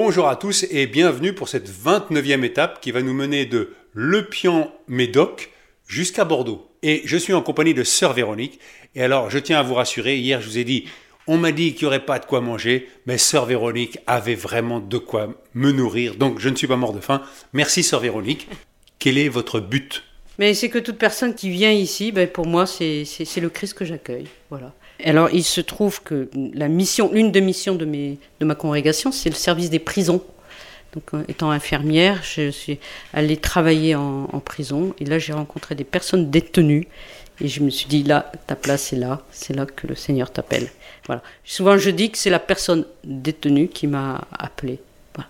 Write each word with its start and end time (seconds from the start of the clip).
Bonjour 0.00 0.28
à 0.28 0.36
tous 0.36 0.64
et 0.70 0.86
bienvenue 0.86 1.32
pour 1.32 1.48
cette 1.48 1.68
29e 1.68 2.44
étape 2.44 2.80
qui 2.80 2.92
va 2.92 3.02
nous 3.02 3.14
mener 3.14 3.46
de 3.46 3.74
Le 3.92 4.28
Pian-Médoc 4.28 5.50
jusqu'à 5.88 6.24
Bordeaux. 6.24 6.70
Et 6.84 7.02
je 7.04 7.16
suis 7.16 7.32
en 7.32 7.42
compagnie 7.42 7.74
de 7.74 7.82
Sœur 7.82 8.12
Véronique. 8.12 8.60
Et 8.94 9.02
alors, 9.02 9.28
je 9.28 9.40
tiens 9.40 9.58
à 9.58 9.64
vous 9.64 9.74
rassurer, 9.74 10.16
hier 10.16 10.40
je 10.40 10.48
vous 10.50 10.58
ai 10.58 10.62
dit, 10.62 10.84
on 11.26 11.36
m'a 11.36 11.50
dit 11.50 11.74
qu'il 11.74 11.82
n'y 11.82 11.86
aurait 11.88 12.06
pas 12.06 12.20
de 12.20 12.26
quoi 12.26 12.40
manger, 12.40 12.88
mais 13.06 13.18
Sœur 13.18 13.46
Véronique 13.46 13.98
avait 14.06 14.36
vraiment 14.36 14.78
de 14.78 14.98
quoi 14.98 15.34
me 15.54 15.72
nourrir, 15.72 16.14
donc 16.14 16.38
je 16.38 16.48
ne 16.48 16.54
suis 16.54 16.68
pas 16.68 16.76
mort 16.76 16.92
de 16.92 17.00
faim. 17.00 17.20
Merci 17.52 17.82
Sœur 17.82 17.98
Véronique. 17.98 18.46
Quel 19.00 19.18
est 19.18 19.28
votre 19.28 19.58
but? 19.58 20.04
Mais 20.38 20.54
c'est 20.54 20.68
que 20.68 20.78
toute 20.78 20.98
personne 20.98 21.34
qui 21.34 21.50
vient 21.50 21.72
ici, 21.72 22.12
ben, 22.12 22.28
pour 22.28 22.46
moi, 22.46 22.66
c'est 22.66 23.04
c'est 23.04 23.40
le 23.40 23.50
Christ 23.50 23.74
que 23.74 23.84
j'accueille. 23.84 24.28
Voilà. 24.48 24.72
Alors, 25.04 25.30
il 25.32 25.44
se 25.44 25.60
trouve 25.60 26.02
que 26.02 26.28
la 26.54 26.68
mission, 26.68 27.10
l'une 27.12 27.30
des 27.30 27.40
missions 27.40 27.74
de, 27.74 27.86
ma 28.40 28.54
congrégation, 28.54 29.12
c'est 29.12 29.28
le 29.28 29.36
service 29.36 29.70
des 29.70 29.78
prisons. 29.78 30.22
Donc, 30.94 31.14
euh, 31.14 31.22
étant 31.28 31.50
infirmière, 31.50 32.22
je 32.22 32.50
suis 32.50 32.78
allée 33.12 33.36
travailler 33.36 33.94
en, 33.94 34.40
prison. 34.44 34.94
Et 34.98 35.04
là, 35.04 35.18
j'ai 35.18 35.32
rencontré 35.32 35.74
des 35.74 35.84
personnes 35.84 36.30
détenues. 36.30 36.88
Et 37.40 37.46
je 37.46 37.62
me 37.62 37.70
suis 37.70 37.86
dit, 37.86 38.02
là, 38.02 38.32
ta 38.48 38.56
place 38.56 38.92
est 38.92 38.96
là. 38.96 39.22
C'est 39.30 39.54
là 39.54 39.66
que 39.66 39.86
le 39.86 39.94
Seigneur 39.94 40.32
t'appelle. 40.32 40.68
Voilà. 41.06 41.22
Souvent, 41.44 41.78
je 41.78 41.90
dis 41.90 42.10
que 42.10 42.18
c'est 42.18 42.30
la 42.30 42.40
personne 42.40 42.84
détenue 43.04 43.68
qui 43.68 43.86
m'a 43.86 44.26
appelé. 44.36 44.80
Voilà. 45.14 45.28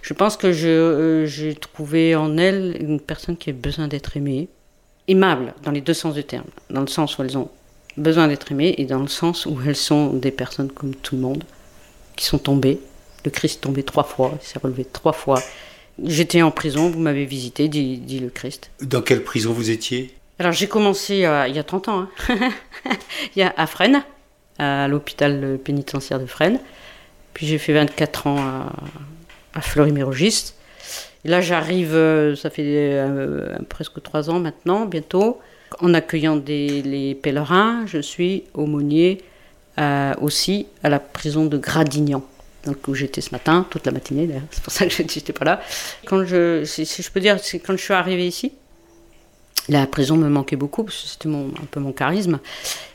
Je 0.00 0.14
pense 0.14 0.38
que 0.38 0.46
euh, 0.46 1.26
j'ai 1.26 1.54
trouvé 1.54 2.16
en 2.16 2.38
elle 2.38 2.78
une 2.80 3.00
personne 3.00 3.36
qui 3.36 3.50
a 3.50 3.52
besoin 3.52 3.86
d'être 3.86 4.16
aimée. 4.16 4.48
Aimable, 5.08 5.52
dans 5.62 5.72
les 5.72 5.82
deux 5.82 5.92
sens 5.92 6.14
du 6.14 6.24
terme. 6.24 6.46
Dans 6.70 6.80
le 6.80 6.86
sens 6.86 7.18
où 7.18 7.22
elles 7.22 7.36
ont 7.36 7.50
besoin 7.96 8.28
d'être 8.28 8.52
aimées 8.52 8.74
et 8.78 8.84
dans 8.84 9.00
le 9.00 9.08
sens 9.08 9.46
où 9.46 9.58
elles 9.66 9.76
sont 9.76 10.12
des 10.12 10.30
personnes 10.30 10.70
comme 10.70 10.94
tout 10.94 11.16
le 11.16 11.22
monde, 11.22 11.44
qui 12.16 12.24
sont 12.24 12.38
tombées. 12.38 12.80
Le 13.24 13.30
Christ 13.30 13.58
est 13.58 13.62
tombé 13.62 13.82
trois 13.82 14.04
fois, 14.04 14.32
il 14.40 14.46
s'est 14.46 14.58
relevé 14.58 14.84
trois 14.84 15.12
fois. 15.12 15.42
J'étais 16.02 16.42
en 16.42 16.50
prison, 16.50 16.88
vous 16.88 17.00
m'avez 17.00 17.26
visité, 17.26 17.68
dit, 17.68 17.98
dit, 17.98 18.20
le 18.20 18.30
Christ. 18.30 18.70
Dans 18.80 19.02
quelle 19.02 19.22
prison 19.22 19.52
vous 19.52 19.70
étiez? 19.70 20.14
Alors 20.38 20.52
j'ai 20.52 20.68
commencé 20.68 21.26
euh, 21.26 21.46
il 21.48 21.54
y 21.54 21.58
a 21.58 21.64
30 21.64 21.88
ans, 21.88 22.00
hein. 22.00 22.08
il 23.36 23.40
y 23.40 23.42
a 23.42 23.52
à 23.56 23.66
Fresnes, 23.66 24.02
à 24.58 24.88
l'hôpital 24.88 25.58
pénitentiaire 25.62 26.18
de 26.18 26.24
Fresnes. 26.24 26.60
Puis 27.34 27.46
j'ai 27.46 27.58
fait 27.58 27.74
24 27.74 28.26
ans 28.26 28.38
à, 28.38 28.72
à 29.54 29.60
Fleury-Mérogis. 29.60 30.54
Et 31.24 31.28
là 31.28 31.42
j'arrive, 31.42 31.94
euh, 31.94 32.34
ça 32.36 32.48
fait 32.48 32.64
euh, 32.66 33.58
presque 33.68 34.02
trois 34.02 34.30
ans 34.30 34.40
maintenant, 34.40 34.86
bientôt. 34.86 35.40
En 35.78 35.94
accueillant 35.94 36.42
les 36.46 37.18
pèlerins, 37.22 37.84
je 37.86 37.98
suis 37.98 38.44
aumônier 38.54 39.22
euh, 39.80 40.14
aussi 40.20 40.66
à 40.82 40.90
la 40.90 40.98
prison 40.98 41.46
de 41.46 41.56
Gradignan, 41.56 42.22
donc 42.66 42.86
où 42.86 42.94
j'étais 42.94 43.22
ce 43.22 43.30
matin, 43.30 43.66
toute 43.70 43.86
la 43.86 43.92
matinée 43.92 44.26
d'ailleurs, 44.26 44.42
c'est 44.50 44.62
pour 44.62 44.72
ça 44.72 44.84
que 44.84 44.92
je 44.94 45.02
n'étais 45.02 45.32
pas 45.32 45.44
là. 45.44 45.62
Quand 46.06 46.24
je, 46.24 46.64
si, 46.64 46.84
je 46.84 47.10
peux 47.10 47.20
dire, 47.20 47.38
quand 47.64 47.76
je 47.76 47.82
suis 47.82 47.94
arrivée 47.94 48.26
ici, 48.26 48.52
la 49.68 49.86
prison 49.86 50.16
me 50.16 50.28
manquait 50.28 50.56
beaucoup, 50.56 50.84
parce 50.84 51.00
que 51.00 51.08
c'était 51.08 51.28
un 51.28 51.66
peu 51.70 51.80
mon 51.80 51.92
charisme. 51.92 52.40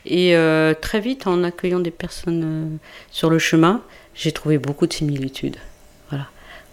Et 0.04 0.36
euh, 0.36 0.74
très 0.74 1.00
vite, 1.00 1.26
en 1.26 1.42
accueillant 1.42 1.80
des 1.80 1.90
personnes 1.90 2.44
euh, 2.44 2.76
sur 3.10 3.30
le 3.30 3.40
chemin, 3.40 3.82
j'ai 4.14 4.30
trouvé 4.30 4.58
beaucoup 4.58 4.86
de 4.86 4.92
similitudes. 4.92 5.56
Voilà. 6.10 6.28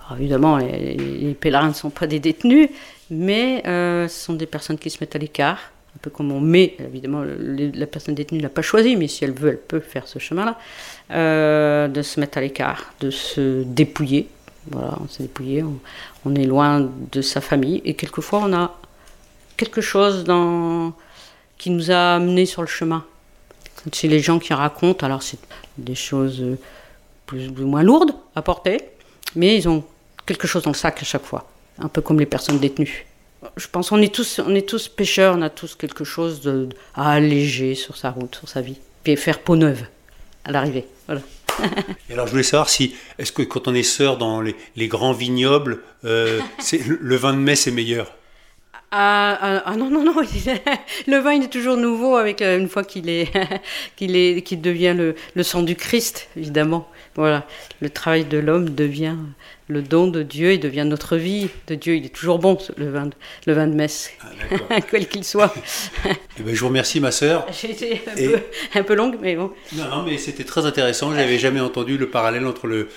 Alors, 0.05 0.19
évidemment, 0.19 0.57
les, 0.57 1.35
pèlerins 1.39 1.69
ne 1.69 1.73
sont 1.73 1.89
pas 1.89 2.05
des 2.05 2.19
détenus, 2.19 2.69
mais 3.09 3.63
ce 3.65 4.07
sont 4.09 4.33
des 4.33 4.45
personnes 4.45 4.77
qui 4.77 4.89
se 4.91 4.97
mettent 4.99 5.15
à 5.15 5.19
l'écart, 5.19 5.72
un 5.95 5.99
peu 6.01 6.09
comme 6.09 6.31
on 6.31 6.39
met, 6.39 6.75
évidemment, 6.79 7.23
la 7.23 7.87
personne 7.87 8.15
détenue 8.15 8.39
ne 8.39 8.43
l'a 8.43 8.49
pas 8.49 8.61
choisi, 8.61 8.95
mais 8.95 9.07
si 9.07 9.23
elle 9.23 9.33
veut, 9.33 9.49
elle 9.49 9.59
peut 9.59 9.79
faire 9.79 10.07
ce 10.07 10.19
chemin-là, 10.19 10.57
euh, 11.11 11.87
de 11.87 12.01
se 12.01 12.19
mettre 12.19 12.37
à 12.37 12.41
l'écart, 12.41 12.93
de 12.99 13.11
se 13.11 13.63
dépouiller. 13.63 14.27
Voilà, 14.71 14.97
on 15.03 15.07
s'est 15.07 15.23
dépouillé, 15.23 15.61
on, 15.61 15.77
on, 16.25 16.35
est 16.35 16.45
loin 16.45 16.89
de 17.11 17.21
sa 17.21 17.41
famille, 17.41 17.81
et 17.85 17.93
quelquefois 17.95 18.39
on 18.39 18.53
a 18.53 18.75
quelque 19.57 19.81
chose 19.81 20.23
dans... 20.23 20.93
qui 21.57 21.69
nous 21.69 21.91
a 21.91 22.15
amenés 22.15 22.45
sur 22.45 22.61
le 22.61 22.67
chemin. 22.67 23.05
C'est 23.91 24.07
les 24.07 24.19
gens 24.19 24.39
qui 24.39 24.53
racontent, 24.53 25.05
alors 25.05 25.21
c'est 25.21 25.39
des 25.77 25.95
choses 25.95 26.57
plus 27.25 27.49
ou 27.49 27.67
moins 27.67 27.83
lourdes 27.83 28.15
à 28.35 28.41
porter, 28.41 28.77
mais 29.35 29.57
ils 29.57 29.67
ont 29.67 29.83
quelque 30.25 30.47
chose 30.47 30.63
dans 30.63 30.71
le 30.71 30.77
sac 30.77 31.01
à 31.01 31.05
chaque 31.05 31.25
fois, 31.25 31.47
un 31.79 31.89
peu 31.89 32.01
comme 32.01 32.19
les 32.19 32.25
personnes 32.25 32.59
détenues 32.59 33.05
je 33.57 33.67
pense 33.67 33.89
qu'on 33.89 34.01
est 34.01 34.13
tous, 34.13 34.39
on 34.45 34.55
est 34.55 34.67
tous 34.67 34.87
pêcheurs, 34.87 35.35
on 35.37 35.41
a 35.41 35.49
tous 35.49 35.75
quelque 35.75 36.03
chose 36.03 36.41
de, 36.41 36.69
à 36.95 37.11
alléger 37.11 37.75
sur 37.75 37.97
sa 37.97 38.11
route, 38.11 38.35
sur 38.35 38.49
sa 38.49 38.61
vie, 38.61 38.77
puis 39.03 39.15
faire 39.15 39.39
peau 39.39 39.55
neuve 39.55 39.85
à 40.45 40.51
l'arrivée. 40.51 40.85
Alors 42.09 42.27
je 42.27 42.31
voulais 42.31 42.43
savoir 42.43 42.69
si, 42.69 42.95
est-ce 43.19 43.31
que 43.31 43.43
quand 43.43 43.67
on 43.67 43.75
est 43.75 43.83
sœur 43.83 44.17
dans 44.17 44.41
les, 44.41 44.87
grands 44.87 45.13
vignobles, 45.13 45.81
euh, 46.05 46.39
le 46.99 47.15
vin 47.15 47.33
de 47.33 47.39
mai 47.39 47.55
c'est 47.55 47.71
meilleur? 47.71 48.11
Ah, 48.95 49.39
ah, 49.41 49.63
ah, 49.65 49.75
non, 49.75 49.89
non, 49.89 50.03
non, 50.03 50.13
le 51.07 51.17
vin 51.17 51.33
il 51.33 51.43
est 51.43 51.51
toujours 51.51 51.77
nouveau 51.77 52.15
avec 52.15 52.43
euh, 52.43 52.59
une 52.59 52.69
fois 52.69 52.83
qu'il 52.83 53.09
est, 53.09 53.27
qu'il 53.95 54.15
est, 54.15 54.43
qu'il 54.43 54.61
devient 54.61 54.93
le, 54.95 55.15
le 55.33 55.41
sang 55.41 55.63
du 55.63 55.75
Christ, 55.75 56.29
évidemment. 56.37 56.87
Voilà, 57.15 57.47
le 57.81 57.89
travail 57.89 58.25
de 58.25 58.37
l'homme 58.37 58.69
devient 58.69 59.15
le 59.67 59.81
don 59.81 60.07
de 60.07 60.21
Dieu, 60.21 60.53
il 60.53 60.59
devient 60.59 60.85
notre 60.85 61.17
vie 61.17 61.49
de 61.67 61.73
Dieu. 61.73 61.95
Il 61.95 62.05
est 62.05 62.13
toujours 62.13 62.37
bon, 62.37 62.55
le 62.77 62.91
vin 62.91 63.07
de, 63.07 63.13
le 63.47 63.53
vin 63.53 63.65
de 63.65 63.73
messe, 63.73 64.11
ah, 64.69 64.79
quel 64.91 65.07
qu'il 65.07 65.23
soit. 65.23 65.51
Eh 66.05 66.43
ben, 66.43 66.53
je 66.53 66.59
vous 66.59 66.67
remercie, 66.67 66.99
ma 66.99 67.11
sœur. 67.11 67.47
J'ai 67.51 67.71
été 67.71 68.01
un, 68.07 68.15
Et... 68.15 68.27
peu, 68.27 68.39
un, 68.75 68.83
peu, 68.83 68.93
longue, 68.93 69.17
mais 69.19 69.35
bon. 69.35 69.51
Non, 69.73 69.89
non 69.89 70.03
mais 70.03 70.19
c'était 70.19 70.43
très 70.43 70.67
intéressant. 70.67 71.09
Je 71.11 71.15
n'avais 71.15 71.39
jamais 71.39 71.61
entendu 71.61 71.97
le 71.97 72.09
parallèle 72.09 72.45
entre 72.45 72.67
le, 72.67 72.89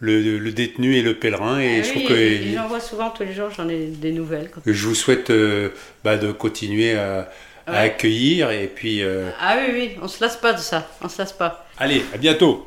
le, 0.00 0.38
le, 0.38 0.52
détenu 0.52 0.96
et 0.96 1.02
le 1.02 1.14
pèlerin. 1.14 1.60
Et 1.60 1.80
ah, 1.80 1.82
je 1.82 1.90
oui, 1.90 2.04
trouve 2.04 2.08
que. 2.08 2.54
J'en 2.54 2.68
vois 2.68 2.80
souvent 2.80 3.10
tous 3.10 3.22
les 3.22 3.32
jours, 3.32 3.50
j'en 3.56 3.68
ai 3.68 3.86
des 3.86 4.12
nouvelles. 4.12 4.50
Quoi. 4.50 4.62
Je 4.66 4.86
vous 4.86 4.94
souhaite 4.94 5.30
euh, 5.30 5.70
bah, 6.02 6.16
de 6.16 6.32
continuer 6.32 6.94
à, 6.94 7.30
ouais. 7.68 7.74
à, 7.74 7.80
accueillir. 7.80 8.50
Et 8.50 8.66
puis, 8.66 9.02
euh... 9.02 9.30
Ah 9.40 9.58
oui, 9.58 9.72
oui, 9.72 9.90
on 10.02 10.08
se 10.08 10.20
lasse 10.22 10.36
pas 10.36 10.52
de 10.52 10.58
ça. 10.58 10.88
On 11.02 11.08
se 11.08 11.18
lasse 11.18 11.32
pas. 11.32 11.66
Allez, 11.78 12.02
à 12.12 12.18
bientôt. 12.18 12.66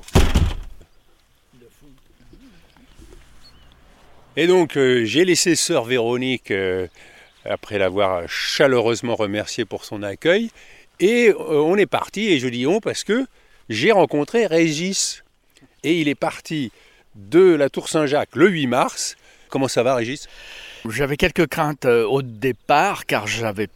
Et 4.35 4.47
donc, 4.47 4.77
euh, 4.77 5.05
j'ai 5.05 5.25
laissé 5.25 5.55
sœur 5.55 5.83
Véronique, 5.85 6.49
euh, 6.49 6.87
après 7.45 7.77
l'avoir 7.77 8.27
chaleureusement 8.27 9.15
remerciée 9.15 9.63
pour 9.63 9.85
son 9.85 10.01
accueil, 10.01 10.49
et 10.99 11.29
euh, 11.29 11.61
on 11.61 11.77
est 11.77 11.85
parti, 11.85 12.29
et 12.29 12.39
je 12.39 12.47
dis 12.47 12.65
on 12.65 12.79
parce 12.79 13.03
que 13.03 13.25
j'ai 13.69 13.91
rencontré 13.91 14.47
Régis, 14.47 15.23
et 15.83 15.99
il 15.99 16.07
est 16.07 16.15
parti 16.15 16.71
de 17.15 17.53
la 17.53 17.69
Tour 17.69 17.89
Saint-Jacques 17.89 18.35
le 18.35 18.49
8 18.49 18.67
mars. 18.67 19.15
Comment 19.49 19.67
ça 19.67 19.83
va, 19.83 19.95
Régis? 19.95 20.27
J'avais 20.89 21.17
quelques 21.17 21.47
craintes 21.47 21.85
au 21.85 22.21
départ, 22.21 23.05
car 23.05 23.27
j'avais 23.27 23.69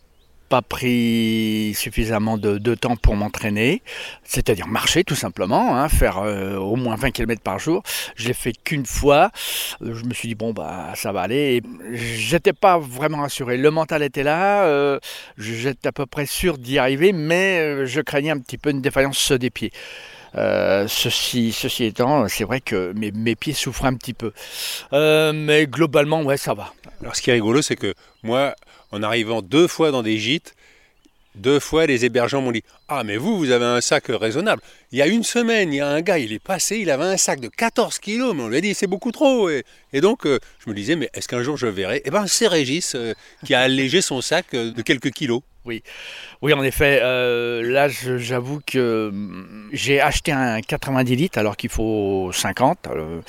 pas 0.47 0.61
pris 0.61 1.73
suffisamment 1.75 2.37
de, 2.37 2.75
temps 2.75 2.95
pour 2.95 3.15
m'entraîner, 3.15 3.81
c'est-à-dire 4.23 4.67
marcher 4.67 5.03
tout 5.03 5.15
simplement, 5.15 5.75
hein, 5.75 5.89
faire 5.89 6.19
euh, 6.19 6.55
au 6.55 6.75
moins 6.75 6.95
20 6.95 7.11
km 7.11 7.41
par 7.41 7.59
jour. 7.59 7.83
Je 8.15 8.27
l'ai 8.27 8.33
fait 8.33 8.53
qu'une 8.53 8.85
fois. 8.85 9.31
Je 9.81 10.03
me 10.03 10.13
suis 10.13 10.27
dit 10.27 10.35
bon 10.35 10.53
bah 10.53 10.94
ça 10.95 11.12
va 11.12 11.21
aller. 11.21 11.62
J'étais 11.94 12.53
pas 12.53 12.77
vraiment 12.77 13.21
rassuré. 13.21 13.57
Le 13.57 13.71
mental 13.71 14.03
était 14.03 14.23
là. 14.23 14.63
Euh, 14.63 15.00
J'étais 15.38 15.88
à 15.88 15.91
peu 15.91 16.06
près 16.06 16.25
sûr 16.25 16.57
d'y 16.57 16.77
arriver, 16.77 17.13
mais 17.13 17.59
euh, 17.59 17.85
je 17.85 18.01
craignais 18.01 18.31
un 18.31 18.39
petit 18.39 18.57
peu 18.57 18.69
une 18.69 18.81
défaillance 18.81 19.31
des 19.31 19.50
pieds. 19.50 19.71
Euh, 20.38 20.88
ceci, 20.88 21.54
étant, 21.80 22.28
c'est 22.28 22.44
vrai 22.44 22.62
que 22.62 22.94
mes, 22.95 23.36
pieds 23.36 23.54
souffrent 23.54 23.86
un 23.86 23.95
petit 23.95 24.13
peu. 24.13 24.31
Euh, 24.94 25.34
mais 25.34 25.66
globalement, 25.68 26.22
ouais, 26.24 26.38
ça 26.38 26.54
va. 26.54 26.74
Alors 27.01 27.16
ce 27.16 27.22
qui 27.22 27.30
est 27.30 27.34
rigolo, 27.34 27.62
c'est 27.62 27.75
que 27.75 27.94
moi, 28.24 28.56
en 28.92 29.04
arrivant 29.04 29.42
deux 29.42 29.68
fois 29.68 29.92
dans 29.92 30.04
des 30.04 30.18
gîtes, 30.18 30.56
deux 31.36 31.60
fois 31.60 31.86
les 31.86 32.04
hébergeurs 32.04 32.42
m'ont 32.42 32.51
dit 32.51 32.63
Ah, 32.88 33.04
mais 33.04 33.18
vous, 33.18 33.38
vous 33.38 33.51
avez 33.51 33.66
un 33.66 33.81
sac 33.81 34.06
raisonnable. 34.10 34.62
Il 34.92 34.98
y 34.98 35.01
a 35.01 35.07
une 35.07 35.24
semaine, 35.24 35.72
il 35.74 35.78
y 35.78 35.81
a 35.81 35.88
un 35.88 36.01
gars, 36.01 36.18
il 36.18 36.34
est 36.34 36.39
passé, 36.44 36.78
il 36.78 36.89
avait 36.89 37.04
un 37.04 37.18
sac 37.18 37.39
de 37.39 37.48
14 37.48 38.00
kilos, 38.00 38.36
mais 38.36 38.44
on 38.44 38.48
lui 38.48 38.57
a 38.57 38.62
dit 38.62 38.74
C'est 38.74 38.88
beaucoup 38.88 39.12
trop. 39.12 39.50
Et, 39.50 39.63
donc, 40.01 40.25
euh, 40.25 40.39
je 40.60 40.69
me 40.69 40.75
disais 40.75 40.95
Mais 40.95 41.10
est-ce 41.13 41.28
qu'un 41.28 41.44
jour 41.44 41.57
je 41.57 41.68
verrai? 41.68 42.01
Eh 42.06 42.12
bien, 42.12 42.28
c'est 42.28 42.48
Régis 42.48 42.95
qui 43.45 43.54
a 43.54 43.62
allégé 43.62 44.01
son 44.01 44.22
sac 44.22 44.51
de 44.51 44.81
quelques 44.81 45.12
kilos. 45.12 45.42
Oui. 46.41 46.53
En 46.53 46.63
effet, 46.63 46.99
euh, 47.01 47.61
là, 47.61 47.87
j'avoue 47.89 48.61
que 48.65 49.09
hum, 49.09 49.69
j'ai 49.73 50.01
acheté 50.01 50.31
un 50.31 50.61
90 50.61 51.15
litres 51.15 51.37
alors 51.37 51.57
qu'il 51.57 51.69
faut 51.69 52.31
50. 52.33 52.87
Euh, 52.87 53.21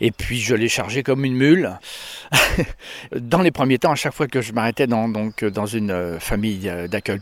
et 0.00 0.10
puis, 0.10 0.40
je 0.40 0.54
l'ai 0.54 0.68
chargé 0.68 1.02
comme 1.02 1.24
une 1.24 1.34
mule. 1.34 1.78
dans 3.16 3.42
les 3.42 3.50
premiers 3.50 3.78
temps, 3.78 3.92
à 3.92 3.96
chaque 3.96 4.14
fois 4.14 4.26
que 4.26 4.40
je 4.40 4.52
m'arrêtais 4.52 4.86
dans 4.86 5.66
une 5.66 5.90
euh, 5.90 6.20
famille 6.20 6.70
d'accueil 6.88 7.20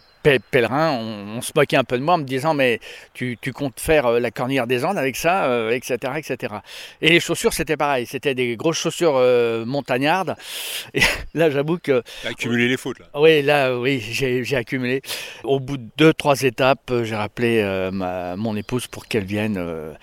pèlerin, 0.51 0.93
on, 0.93 1.41
se 1.41 1.53
moquait 1.55 1.77
un 1.77 1.85
peu 1.85 1.99
de 1.99 2.03
moi 2.03 2.15
en 2.15 2.19
me 2.19 2.25
disant 2.25 2.55
mais 2.55 2.81
tu, 3.15 3.37
comptes 3.53 3.81
faire 3.81 4.07
euh, 4.07 4.21
la 4.21 4.31
cornière 4.31 4.67
des 4.67 4.85
Andes 4.85 4.99
avec 4.99 5.17
ça, 5.17 5.71
etc., 5.71 5.99
euh, 6.05 6.15
etc. 6.15 6.55
Et 7.01 7.11
les 7.11 7.21
chaussures 7.21 7.53
c'était 7.53 7.77
pareil, 7.77 8.07
c'était 8.07 8.35
des 8.35 8.57
grosses 8.57 8.79
chaussures 8.79 9.17
euh, 9.17 9.65
montagnardes. 9.65 10.37
Et 10.95 11.01
là 11.35 11.51
j'avoue 11.51 11.79
que... 11.79 12.03
Accumulé 12.25 12.69
les 12.69 12.77
fautes 12.77 12.99
là. 12.99 13.07
Oui, 13.15 13.43
là 13.43 13.77
oui, 13.79 14.01
j'ai 14.01 14.57
accumulé. 14.57 15.03
Au 15.45 15.61
bout 15.61 15.77
de 15.77 15.89
deux, 15.97 16.13
trois 16.13 16.43
étapes, 16.43 16.93
j'ai 17.03 17.15
rappelé 17.15 17.63
mon 18.37 18.57
épouse 18.57 18.87
pour 18.87 19.07
qu'elle 19.07 19.25
vienne 19.25 19.63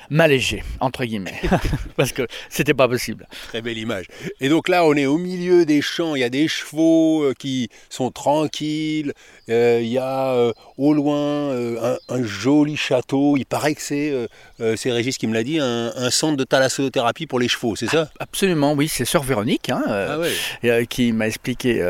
m'alléger, 0.09 0.63
entre 0.79 1.05
guillemets, 1.05 1.41
parce 1.97 2.11
que 2.11 2.27
c'était 2.49 2.73
pas 2.73 2.87
possible. 2.87 3.27
Très 3.47 3.61
belle 3.61 3.77
image. 3.77 4.05
Et 4.39 4.49
donc 4.49 4.69
là 4.69 4.85
on 4.85 4.93
est 4.93 5.05
au 5.05 5.17
milieu 5.17 5.65
des 5.65 5.81
champs, 5.81 6.15
il 6.15 6.21
y 6.21 6.23
a 6.23 6.29
des 6.29 6.47
chevaux 6.47 7.33
qui 7.37 7.69
sont 7.89 8.11
tranquilles, 8.11 9.13
il 9.47 9.87
y 9.87 9.97
a 9.97 10.14
euh, 10.15 10.53
au 10.77 10.93
loin 10.93 11.17
euh, 11.17 11.97
un, 12.09 12.23
joli 12.23 12.75
château. 12.75 13.37
Il 13.37 13.45
paraît 13.45 13.75
que 13.75 13.81
c'est, 13.81 14.11
euh, 14.11 14.75
c'est 14.75 14.91
Régis 14.91 15.17
qui 15.17 15.27
me 15.27 15.33
l'a 15.33 15.43
dit, 15.43 15.59
un, 15.59 16.09
centre 16.09 16.37
de 16.37 16.43
thalassothérapie 16.43 17.27
pour 17.27 17.39
les 17.39 17.47
chevaux, 17.47 17.75
c'est 17.75 17.87
ça? 17.87 18.09
Absolument, 18.19 18.73
oui. 18.73 18.87
C'est 18.87 19.05
Sœur 19.05 19.23
Véronique 19.23 19.69
hein, 19.69 19.83
ah 19.87 20.85
qui 20.85 21.11
m'a 21.11 21.27
expliqué 21.27 21.85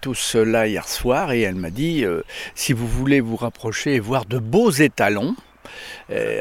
tout 0.00 0.14
cela 0.14 0.66
hier 0.66 0.86
soir 0.88 1.32
et 1.32 1.42
elle 1.42 1.54
m'a 1.54 1.70
dit 1.70 2.04
si 2.54 2.72
vous 2.72 2.86
voulez 2.86 3.20
vous 3.20 3.36
rapprocher 3.36 3.94
et 3.94 4.00
voir 4.00 4.24
de 4.24 4.38
beaux 4.38 4.70
étalons, 4.70 5.34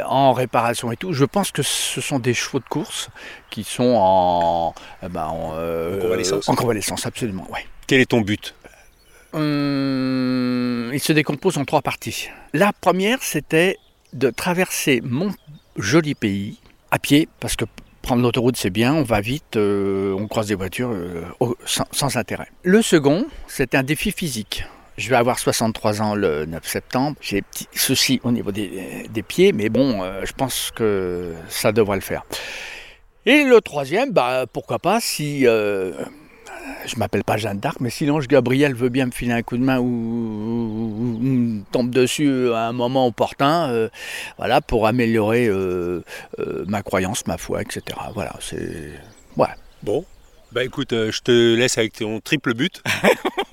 en 0.05 0.33
réparation 0.33 0.91
et 0.91 0.97
tout. 0.97 1.13
Je 1.13 1.25
pense 1.25 1.51
que 1.51 1.61
ce 1.61 2.01
sont 2.01 2.19
des 2.19 2.33
chevaux 2.33 2.59
de 2.59 2.65
course 2.65 3.09
qui 3.49 3.63
sont 3.63 3.93
en, 3.95 4.73
eh 5.03 5.07
ben, 5.07 5.25
en, 5.25 5.51
convalescence. 6.01 6.49
En 6.49 6.55
convalescence, 6.55 7.05
absolument. 7.05 7.47
Ouais. 7.51 7.65
Quel 7.87 8.01
est 8.01 8.07
ton 8.07 8.21
but? 8.21 8.53
Hum, 9.33 10.91
il 10.93 10.99
se 10.99 11.13
décompose 11.13 11.57
en 11.57 11.65
trois 11.65 11.81
parties. 11.81 12.29
La 12.53 12.71
première, 12.73 13.21
c'était 13.21 13.77
de 14.13 14.29
traverser 14.29 15.01
mon 15.03 15.31
joli 15.77 16.15
pays 16.15 16.59
à 16.91 16.99
pied, 16.99 17.27
parce 17.39 17.55
que 17.55 17.65
prendre 18.01 18.21
l'autoroute 18.21 18.55
c'est 18.55 18.69
bien, 18.69 18.93
on 18.93 19.03
va 19.03 19.19
vite, 19.19 19.57
euh, 19.57 20.15
on 20.17 20.27
croise 20.27 20.47
des 20.47 20.55
voitures 20.55 20.91
euh, 20.91 21.23
sans, 21.65 22.15
intérêt. 22.15 22.47
Le 22.63 22.81
second, 22.81 23.25
c'était 23.47 23.77
un 23.77 23.83
défi 23.83 24.11
physique. 24.11 24.63
Je 24.97 25.09
vais 25.09 25.17
avoir 25.17 25.37
63 25.37 26.01
ans 26.01 26.15
le 26.15 26.45
9 26.45 26.65
septembre. 26.65 27.17
J'ai 27.21 27.37
des 27.37 27.41
petits 27.43 27.67
soucis 27.75 28.19
au 28.23 28.31
niveau 28.31 28.51
des, 28.51 29.23
pieds, 29.27 29.51
mais 29.51 29.69
bon, 29.69 30.01
euh, 30.01 30.21
je 30.23 30.31
pense 30.31 30.71
que 30.73 31.33
ça 31.49 31.71
devrait 31.71 31.97
le 31.97 32.01
faire. 32.01 32.23
Et 33.25 33.43
le 33.43 33.59
troisième, 33.59 34.11
bah, 34.11 34.45
pourquoi 34.51 34.79
pas 34.79 35.01
si 35.01 35.45
je 36.85 36.95
m'appelle 36.97 37.23
pas 37.23 37.37
Jeanne 37.37 37.59
d'Arc, 37.59 37.79
mais 37.79 37.89
si 37.89 38.05
l'ange 38.05 38.27
Gabriel 38.27 38.73
veut 38.73 38.89
bien 38.89 39.05
me 39.05 39.11
filer 39.11 39.33
un 39.33 39.43
coup 39.43 39.57
de 39.57 39.63
main 39.63 39.79
ou, 39.79 41.17
me 41.19 41.63
tombe 41.71 41.91
dessus 41.91 42.51
à 42.53 42.67
un 42.67 42.73
moment 42.73 43.07
opportun, 43.07 43.69
euh, 43.69 43.89
voilà, 44.37 44.61
pour 44.61 44.87
améliorer 44.87 45.47
euh, 45.47 46.03
euh, 46.39 46.65
ma 46.67 46.83
croyance, 46.83 47.27
ma 47.27 47.37
foi, 47.37 47.61
etc. 47.61 47.83
Voilà, 48.13 48.33
c'est. 48.39 48.91
Ouais. 49.35 49.47
Bon. 49.83 50.05
Bah 50.53 50.63
écoute, 50.63 50.91
je 50.91 51.21
te 51.21 51.55
laisse 51.55 51.77
avec 51.77 51.93
ton 51.93 52.21
triple 52.21 52.53
but. 52.53 52.81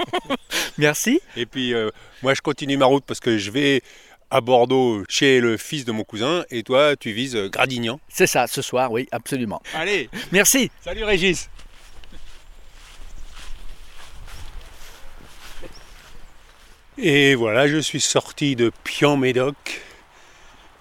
Merci. 0.79 1.21
Et 1.37 1.45
puis 1.45 1.75
moi 2.23 2.35
je 2.35 2.41
continue 2.41 2.77
ma 2.77 2.87
route 2.87 3.05
parce 3.05 3.19
que 3.19 3.37
je 3.37 3.51
vais 3.51 3.83
à 4.31 4.41
Bordeaux 4.41 5.03
chez 5.09 5.41
le 5.41 5.57
fils 5.57 5.85
de 5.85 5.91
mon 5.91 6.05
cousin 6.05 6.45
et 6.51 6.63
toi 6.63 6.95
tu 6.95 7.11
vises 7.11 7.37
Gradignan. 7.51 7.99
C'est 8.09 8.29
ça, 8.29 8.47
ce 8.47 8.63
soir, 8.63 8.93
oui, 8.93 9.09
absolument. 9.11 9.61
Allez, 9.75 10.09
merci. 10.31 10.71
Salut 10.85 11.03
Régis. 11.03 11.51
Et 16.97 17.35
voilà, 17.35 17.67
je 17.67 17.79
suis 17.79 18.01
sorti 18.01 18.55
de 18.55 18.71
Pian-Médoc. 18.85 19.83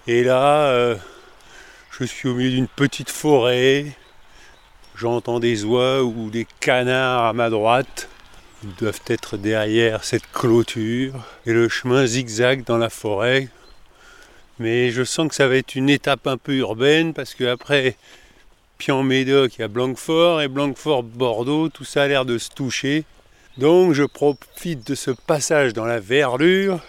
Et 0.06 0.22
là, 0.22 0.68
euh, 0.68 0.94
je 1.90 2.04
suis 2.04 2.28
au 2.28 2.34
milieu 2.34 2.50
d'une 2.50 2.68
petite 2.68 3.10
forêt. 3.10 3.86
J'entends 4.94 5.40
des 5.40 5.64
oies 5.64 6.04
ou 6.04 6.30
des 6.30 6.46
canards 6.60 7.24
à 7.24 7.32
ma 7.32 7.50
droite. 7.50 8.08
Ils 8.62 8.74
doivent 8.76 9.00
être 9.08 9.36
derrière 9.36 10.04
cette 10.04 10.30
clôture. 10.30 11.14
Et 11.46 11.52
le 11.52 11.68
chemin 11.68 12.06
zigzag 12.06 12.62
dans 12.62 12.78
la 12.78 12.90
forêt. 12.90 13.48
Mais 14.60 14.92
je 14.92 15.02
sens 15.02 15.28
que 15.28 15.34
ça 15.34 15.48
va 15.48 15.56
être 15.56 15.74
une 15.74 15.90
étape 15.90 16.28
un 16.28 16.36
peu 16.36 16.54
urbaine 16.54 17.12
parce 17.12 17.34
qu'après 17.34 17.96
Pian-Médoc, 18.78 19.56
il 19.56 19.62
y 19.62 19.64
a 19.64 19.68
Blanquefort 19.68 20.42
et 20.42 20.46
Blanquefort-Bordeaux. 20.46 21.70
Tout 21.70 21.84
ça 21.84 22.04
a 22.04 22.06
l'air 22.06 22.24
de 22.24 22.38
se 22.38 22.50
toucher. 22.50 23.04
Donc 23.56 23.92
je 23.92 24.02
profite 24.02 24.84
de 24.84 24.96
ce 24.96 25.12
passage 25.12 25.74
dans 25.74 25.84
la 25.84 26.00
verdure 26.00 26.80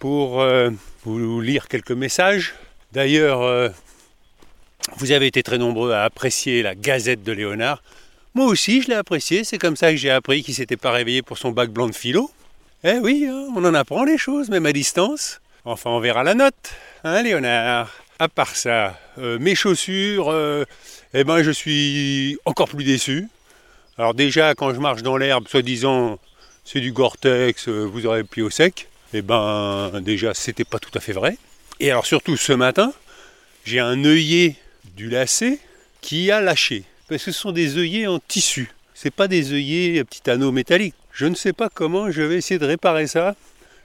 pour 0.00 0.40
euh, 0.40 0.70
vous 1.04 1.40
lire 1.40 1.68
quelques 1.68 1.92
messages. 1.92 2.54
D'ailleurs, 2.92 3.42
euh, 3.42 3.68
vous 4.96 5.12
avez 5.12 5.28
été 5.28 5.44
très 5.44 5.58
nombreux 5.58 5.92
à 5.92 6.02
apprécier 6.02 6.62
la 6.62 6.74
Gazette 6.74 7.22
de 7.22 7.30
Léonard. 7.30 7.84
Moi 8.34 8.46
aussi, 8.46 8.82
je 8.82 8.88
l'ai 8.88 8.96
apprécié. 8.96 9.44
C'est 9.44 9.58
comme 9.58 9.76
ça 9.76 9.92
que 9.92 9.96
j'ai 9.96 10.10
appris 10.10 10.42
qu'il 10.42 10.54
s'était 10.54 10.76
pas 10.76 10.90
réveillé 10.90 11.22
pour 11.22 11.38
son 11.38 11.52
bac 11.52 11.70
blanc 11.70 11.86
de 11.86 11.94
philo. 11.94 12.30
Eh 12.82 12.98
oui, 12.98 13.28
hein, 13.30 13.46
on 13.54 13.64
en 13.64 13.74
apprend 13.74 14.02
les 14.02 14.18
choses, 14.18 14.48
même 14.48 14.66
à 14.66 14.72
distance. 14.72 15.40
Enfin, 15.64 15.90
on 15.90 16.00
verra 16.00 16.24
la 16.24 16.34
note, 16.34 16.72
hein, 17.04 17.22
Léonard. 17.22 17.92
À 18.18 18.28
part 18.28 18.56
ça, 18.56 18.98
euh, 19.18 19.38
mes 19.38 19.54
chaussures, 19.54 20.34
eh 21.14 21.22
ben, 21.22 21.42
je 21.44 21.52
suis 21.52 22.38
encore 22.44 22.68
plus 22.68 22.82
déçu. 22.82 23.28
Alors 23.98 24.14
déjà, 24.14 24.54
quand 24.54 24.72
je 24.72 24.78
marche 24.78 25.02
dans 25.02 25.16
l'herbe, 25.16 25.48
soi-disant, 25.48 26.20
c'est 26.64 26.78
du 26.78 26.92
Gore-Tex, 26.92 27.68
euh, 27.68 27.82
vous 27.82 28.06
aurez 28.06 28.22
le 28.22 28.44
au 28.44 28.50
sec. 28.50 28.86
Eh 29.12 29.22
ben, 29.22 29.90
déjà, 30.00 30.34
c'était 30.34 30.64
pas 30.64 30.78
tout 30.78 30.92
à 30.94 31.00
fait 31.00 31.12
vrai. 31.12 31.36
Et 31.80 31.90
alors 31.90 32.06
surtout, 32.06 32.36
ce 32.36 32.52
matin, 32.52 32.92
j'ai 33.64 33.80
un 33.80 34.04
œillet 34.04 34.54
du 34.94 35.10
lacet 35.10 35.58
qui 36.00 36.30
a 36.30 36.40
lâché. 36.40 36.84
Parce 37.08 37.24
que 37.24 37.32
ce 37.32 37.40
sont 37.40 37.50
des 37.50 37.76
œillets 37.76 38.06
en 38.06 38.20
tissu. 38.20 38.70
C'est 38.94 39.10
pas 39.10 39.26
des 39.26 39.52
œillets 39.52 40.04
petit 40.04 40.30
anneau 40.30 40.52
métallique. 40.52 40.94
Je 41.12 41.26
ne 41.26 41.34
sais 41.34 41.52
pas 41.52 41.68
comment 41.68 42.12
je 42.12 42.22
vais 42.22 42.36
essayer 42.36 42.60
de 42.60 42.66
réparer 42.66 43.08
ça. 43.08 43.34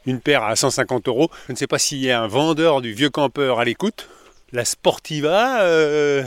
Une 0.05 0.19
paire 0.19 0.43
à 0.43 0.55
150 0.55 1.07
euros. 1.07 1.31
Je 1.47 1.53
ne 1.53 1.57
sais 1.57 1.65
pas 1.65 1.79
s'il 1.79 1.99
y 1.99 2.11
a 2.11 2.21
un 2.21 2.27
vendeur 2.27 2.81
du 2.81 2.93
vieux 2.93 3.09
campeur 3.09 3.59
à 3.59 3.65
l'écoute. 3.65 4.07
La 4.51 4.63
Sportiva 4.63 5.61
euh, 5.61 6.21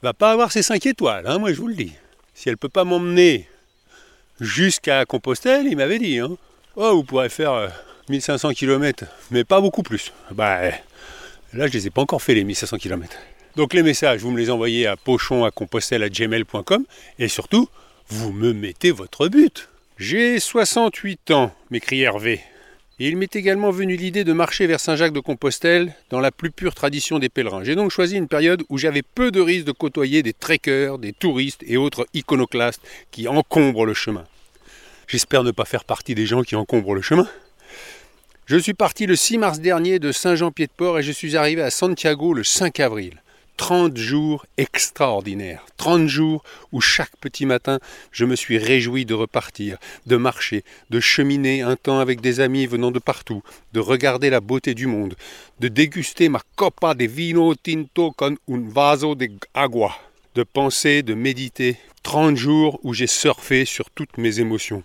va 0.00 0.12
pas 0.12 0.30
avoir 0.30 0.52
ses 0.52 0.62
5 0.62 0.86
étoiles, 0.86 1.26
hein, 1.26 1.38
moi 1.38 1.52
je 1.52 1.60
vous 1.60 1.66
le 1.66 1.74
dis 1.74 1.92
si 2.40 2.48
elle 2.48 2.54
ne 2.54 2.56
peut 2.56 2.70
pas 2.70 2.84
m'emmener 2.84 3.46
jusqu'à 4.40 5.04
Compostelle, 5.04 5.66
il 5.66 5.76
m'avait 5.76 5.98
dit, 5.98 6.20
hein, 6.20 6.38
oh, 6.74 6.94
vous 6.94 7.04
pourrez 7.04 7.28
faire 7.28 7.70
1500 8.08 8.48
euh, 8.48 8.52
km, 8.54 9.04
mais 9.30 9.44
pas 9.44 9.60
beaucoup 9.60 9.82
plus. 9.82 10.10
Bah, 10.30 10.62
là, 10.62 10.78
je 11.52 11.62
ne 11.64 11.68
les 11.68 11.86
ai 11.88 11.90
pas 11.90 12.00
encore 12.00 12.22
fait, 12.22 12.32
les 12.32 12.44
1500 12.44 12.78
km. 12.78 13.14
Donc 13.56 13.74
les 13.74 13.82
messages, 13.82 14.20
vous 14.20 14.30
me 14.30 14.38
les 14.38 14.48
envoyez 14.48 14.86
à 14.86 14.96
pochon 14.96 15.44
à 15.44 15.50
gmail.com 15.50 16.84
et 17.18 17.28
surtout, 17.28 17.68
vous 18.08 18.32
me 18.32 18.54
mettez 18.54 18.90
votre 18.90 19.28
but. 19.28 19.68
J'ai 19.98 20.40
68 20.40 21.32
ans, 21.32 21.54
m'écrit 21.70 22.00
Hervé. 22.00 22.40
Et 23.02 23.08
il 23.08 23.16
m'est 23.16 23.34
également 23.34 23.70
venu 23.70 23.96
l'idée 23.96 24.24
de 24.24 24.34
marcher 24.34 24.66
vers 24.66 24.78
Saint-Jacques-de-Compostelle 24.78 25.94
dans 26.10 26.20
la 26.20 26.30
plus 26.30 26.50
pure 26.50 26.74
tradition 26.74 27.18
des 27.18 27.30
pèlerins. 27.30 27.64
J'ai 27.64 27.74
donc 27.74 27.90
choisi 27.90 28.14
une 28.14 28.28
période 28.28 28.62
où 28.68 28.76
j'avais 28.76 29.00
peu 29.00 29.30
de 29.30 29.40
risques 29.40 29.64
de 29.64 29.72
côtoyer 29.72 30.22
des 30.22 30.34
trekkers, 30.34 30.98
des 30.98 31.14
touristes 31.14 31.64
et 31.66 31.78
autres 31.78 32.06
iconoclastes 32.12 32.82
qui 33.10 33.26
encombrent 33.26 33.86
le 33.86 33.94
chemin. 33.94 34.26
J'espère 35.06 35.44
ne 35.44 35.50
pas 35.50 35.64
faire 35.64 35.84
partie 35.84 36.14
des 36.14 36.26
gens 36.26 36.42
qui 36.42 36.56
encombrent 36.56 36.94
le 36.94 37.00
chemin. 37.00 37.26
Je 38.44 38.58
suis 38.58 38.74
parti 38.74 39.06
le 39.06 39.16
6 39.16 39.38
mars 39.38 39.60
dernier 39.60 39.98
de 39.98 40.12
Saint-Jean-Pied-de-Port 40.12 40.98
et 40.98 41.02
je 41.02 41.12
suis 41.12 41.38
arrivé 41.38 41.62
à 41.62 41.70
Santiago 41.70 42.34
le 42.34 42.44
5 42.44 42.80
avril. 42.80 43.22
30 43.60 43.98
jours 43.98 44.46
extraordinaires, 44.56 45.66
30 45.76 46.08
jours 46.08 46.42
où 46.72 46.80
chaque 46.80 47.14
petit 47.20 47.44
matin 47.44 47.78
je 48.10 48.24
me 48.24 48.34
suis 48.34 48.56
réjoui 48.56 49.04
de 49.04 49.12
repartir, 49.12 49.76
de 50.06 50.16
marcher, 50.16 50.64
de 50.88 50.98
cheminer 50.98 51.60
un 51.60 51.76
temps 51.76 51.98
avec 51.98 52.22
des 52.22 52.40
amis 52.40 52.66
venant 52.66 52.90
de 52.90 52.98
partout, 52.98 53.42
de 53.74 53.80
regarder 53.80 54.30
la 54.30 54.40
beauté 54.40 54.72
du 54.72 54.86
monde, 54.86 55.14
de 55.60 55.68
déguster 55.68 56.30
ma 56.30 56.40
copa 56.56 56.94
de 56.94 57.04
vino 57.04 57.54
tinto 57.54 58.12
con 58.12 58.38
un 58.48 58.62
vaso 58.66 59.14
de 59.14 59.28
agua, 59.52 59.94
de 60.34 60.42
penser, 60.42 61.02
de 61.02 61.12
méditer, 61.12 61.76
30 62.02 62.38
jours 62.38 62.80
où 62.82 62.94
j'ai 62.94 63.06
surfé 63.06 63.66
sur 63.66 63.90
toutes 63.90 64.16
mes 64.16 64.40
émotions, 64.40 64.82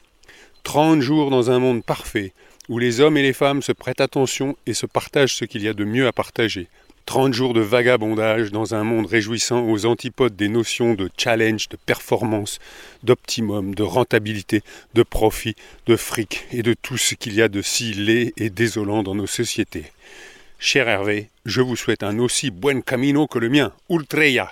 30 0.64 1.00
jours 1.00 1.32
dans 1.32 1.50
un 1.50 1.60
monde 1.60 1.82
parfait, 1.82 2.34
où 2.68 2.78
les 2.78 3.00
hommes 3.00 3.16
et 3.16 3.24
les 3.24 3.32
femmes 3.32 3.62
se 3.62 3.72
prêtent 3.72 4.02
attention 4.02 4.58
et 4.66 4.74
se 4.74 4.86
partagent 4.86 5.36
ce 5.36 5.46
qu'il 5.46 5.64
y 5.64 5.70
a 5.70 5.74
de 5.74 5.86
mieux 5.86 6.08
à 6.08 6.12
partager, 6.12 6.68
30 7.06 7.34
jours 7.34 7.54
de 7.54 7.62
vagabondage 7.62 8.52
dans 8.52 8.74
un 8.74 8.84
monde 8.84 9.06
réjouissant 9.06 9.64
aux 9.68 9.86
antipodes 9.86 10.36
des 10.36 10.48
notions 10.48 10.96
de 10.96 11.10
challenge, 11.18 11.70
de 11.70 11.78
performance, 11.86 12.60
d'optimum, 13.04 13.76
de 13.76 13.84
rentabilité, 13.84 14.62
de 14.96 15.04
profit, 15.04 15.56
de 15.86 15.96
fric 15.96 16.46
et 16.52 16.64
de 16.64 16.74
tout 16.74 16.98
ce 16.98 17.14
qu'il 17.14 17.34
y 17.34 17.42
a 17.42 17.48
de 17.48 17.62
si 17.62 17.94
laid 17.94 18.34
et 18.38 18.50
désolant 18.50 19.04
dans 19.04 19.16
nos 19.16 19.28
sociétés. 19.28 19.86
Cher 20.58 20.88
Hervé, 20.88 21.30
je 21.46 21.62
vous 21.62 21.76
souhaite 21.76 22.02
un 22.02 22.18
aussi 22.18 22.50
buen 22.50 22.82
camino 22.82 23.28
que 23.28 23.40
le 23.40 23.50
mien, 23.50 23.72
ultreya. 23.90 24.52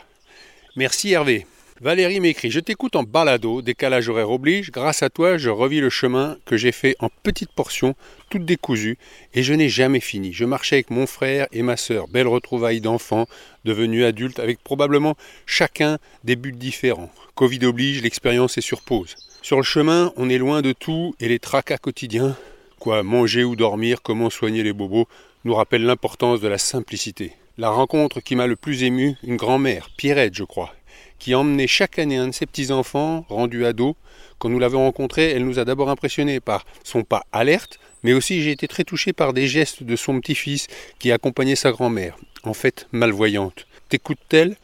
Merci 0.76 1.12
Hervé. 1.12 1.48
Valérie 1.84 2.22
m'écrit 2.22 2.50
Je 2.50 2.62
t'écoute 2.62 2.96
en 2.96 3.04
balado, 3.04 3.62
décalage 3.62 4.08
horaire 4.08 4.30
oblige. 4.30 4.72
Grâce 4.72 5.04
à 5.04 5.10
toi, 5.10 5.38
je 5.38 5.50
revis 5.50 5.82
le 5.82 5.90
chemin 5.90 6.38
que 6.46 6.56
j'ai 6.56 6.72
fait 6.72 6.96
en 7.00 7.10
petites 7.10 7.52
portions, 7.52 7.94
toutes 8.30 8.46
décousues, 8.46 8.98
et 9.34 9.44
je 9.44 9.54
n'ai 9.54 9.68
jamais 9.68 10.00
fini. 10.00 10.32
Je 10.32 10.46
marchais 10.46 10.78
avec 10.78 10.92
mon 10.92 11.08
frère 11.08 11.46
et 11.52 11.62
ma 11.62 11.76
sœur. 11.76 12.08
Belle 12.08 12.30
retrouvaille 12.30 12.80
d'enfants, 12.80 13.28
devenus 13.66 14.06
adultes, 14.06 14.40
avec 14.40 14.64
probablement 14.64 15.18
chacun 15.46 15.98
des 16.24 16.38
buts 16.38 16.54
différents. 16.54 17.12
Covid 17.36 17.66
oblige, 17.66 18.02
l'expérience 18.02 18.58
est 18.58 18.62
sur 18.62 18.82
pause. 18.82 19.18
Sur 19.42 19.58
le 19.58 19.64
chemin, 19.64 20.14
on 20.16 20.30
est 20.30 20.38
loin 20.38 20.62
de 20.62 20.72
tout 20.72 21.16
et 21.20 21.28
les 21.28 21.40
tracas 21.40 21.80
quotidiens. 21.80 22.38
Quoi, 22.80 23.04
manger 23.04 23.44
ou 23.44 23.58
dormir, 23.58 24.02
comment 24.02 24.30
soigner 24.30 24.64
les 24.64 24.72
bobos, 24.72 25.10
nous 25.44 25.54
rappellent 25.54 25.84
l'importance 25.84 26.40
de 26.40 26.48
la 26.48 26.58
simplicité. 26.58 27.34
La 27.58 27.72
rencontre 27.72 28.22
qui 28.22 28.38
m'a 28.38 28.48
le 28.48 28.56
plus 28.56 28.84
ému, 28.84 29.16
une 29.22 29.36
grand-mère, 29.36 29.90
Pierrette, 29.98 30.34
je 30.34 30.44
crois, 30.46 30.74
qui 31.20 31.36
emmenait 31.36 31.68
chaque 31.68 32.00
année 32.00 32.18
un 32.18 32.28
de 32.28 32.34
ses 32.34 32.46
petits-enfants, 32.46 33.26
rendus 33.30 33.66
ados. 33.66 33.96
Quand 34.40 34.50
nous 34.50 34.60
l'avons 34.60 34.84
rencontrée, 34.84 35.32
elle 35.32 35.46
nous 35.46 35.60
a 35.60 35.66
d'abord 35.66 35.90
impressionnés 35.90 36.40
par 36.40 36.66
son 36.84 37.04
pas 37.04 37.24
alerte, 37.32 37.80
mais 38.04 38.14
aussi 38.14 38.42
j'ai 38.42 38.52
été 38.52 38.68
très 38.68 38.84
touché 38.84 39.14
par 39.14 39.34
des 39.34 39.48
gestes 39.48 39.84
de 39.84 39.96
son 39.96 40.20
petit-fils 40.20 40.68
qui 41.00 41.12
accompagnait 41.12 41.56
sa 41.56 41.72
grand-mère, 41.72 42.18
en 42.44 42.54
fait 42.54 42.88
malvoyante. 42.92 43.68
T'écoutes-t-elle? 43.90 44.58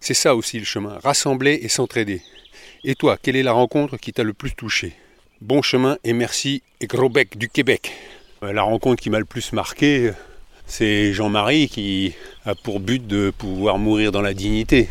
C'est 0.00 0.14
ça 0.14 0.36
aussi 0.36 0.58
le 0.58 0.64
chemin, 0.64 0.98
rassembler 1.02 1.58
et 1.62 1.68
s'entraider. 1.68 2.22
Et 2.84 2.94
toi, 2.94 3.18
quelle 3.20 3.34
est 3.34 3.42
la 3.42 3.52
rencontre 3.52 3.96
qui 3.96 4.12
t'a 4.12 4.22
le 4.22 4.32
plus 4.32 4.54
touché? 4.54 4.92
Bon 5.40 5.62
chemin 5.62 5.98
et 6.04 6.12
merci 6.12 6.62
et 6.80 6.86
gros 6.86 7.08
bec 7.08 7.36
du 7.36 7.48
Québec. 7.48 7.92
Euh, 8.42 8.52
la 8.52 8.62
rencontre 8.62 9.02
qui 9.02 9.10
m'a 9.10 9.18
le 9.18 9.24
plus 9.24 9.52
marqué, 9.52 10.12
c'est 10.66 11.12
Jean-Marie 11.12 11.68
qui 11.68 12.14
a 12.44 12.54
pour 12.54 12.78
but 12.78 13.04
de 13.04 13.32
pouvoir 13.36 13.78
mourir 13.78 14.12
dans 14.12 14.20
la 14.20 14.34
dignité 14.34 14.88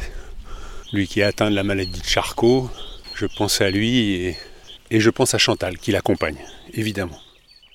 lui 0.93 1.07
qui 1.07 1.19
est 1.19 1.23
atteint 1.23 1.49
de 1.49 1.55
la 1.55 1.63
maladie 1.63 1.99
de 1.99 2.05
Charcot. 2.05 2.69
Je 3.15 3.25
pense 3.25 3.61
à 3.61 3.69
lui 3.69 4.35
et, 4.91 4.99
je 4.99 5.09
pense 5.09 5.33
à 5.33 5.37
Chantal 5.37 5.77
qui 5.77 5.91
l'accompagne, 5.91 6.37
évidemment. 6.73 7.19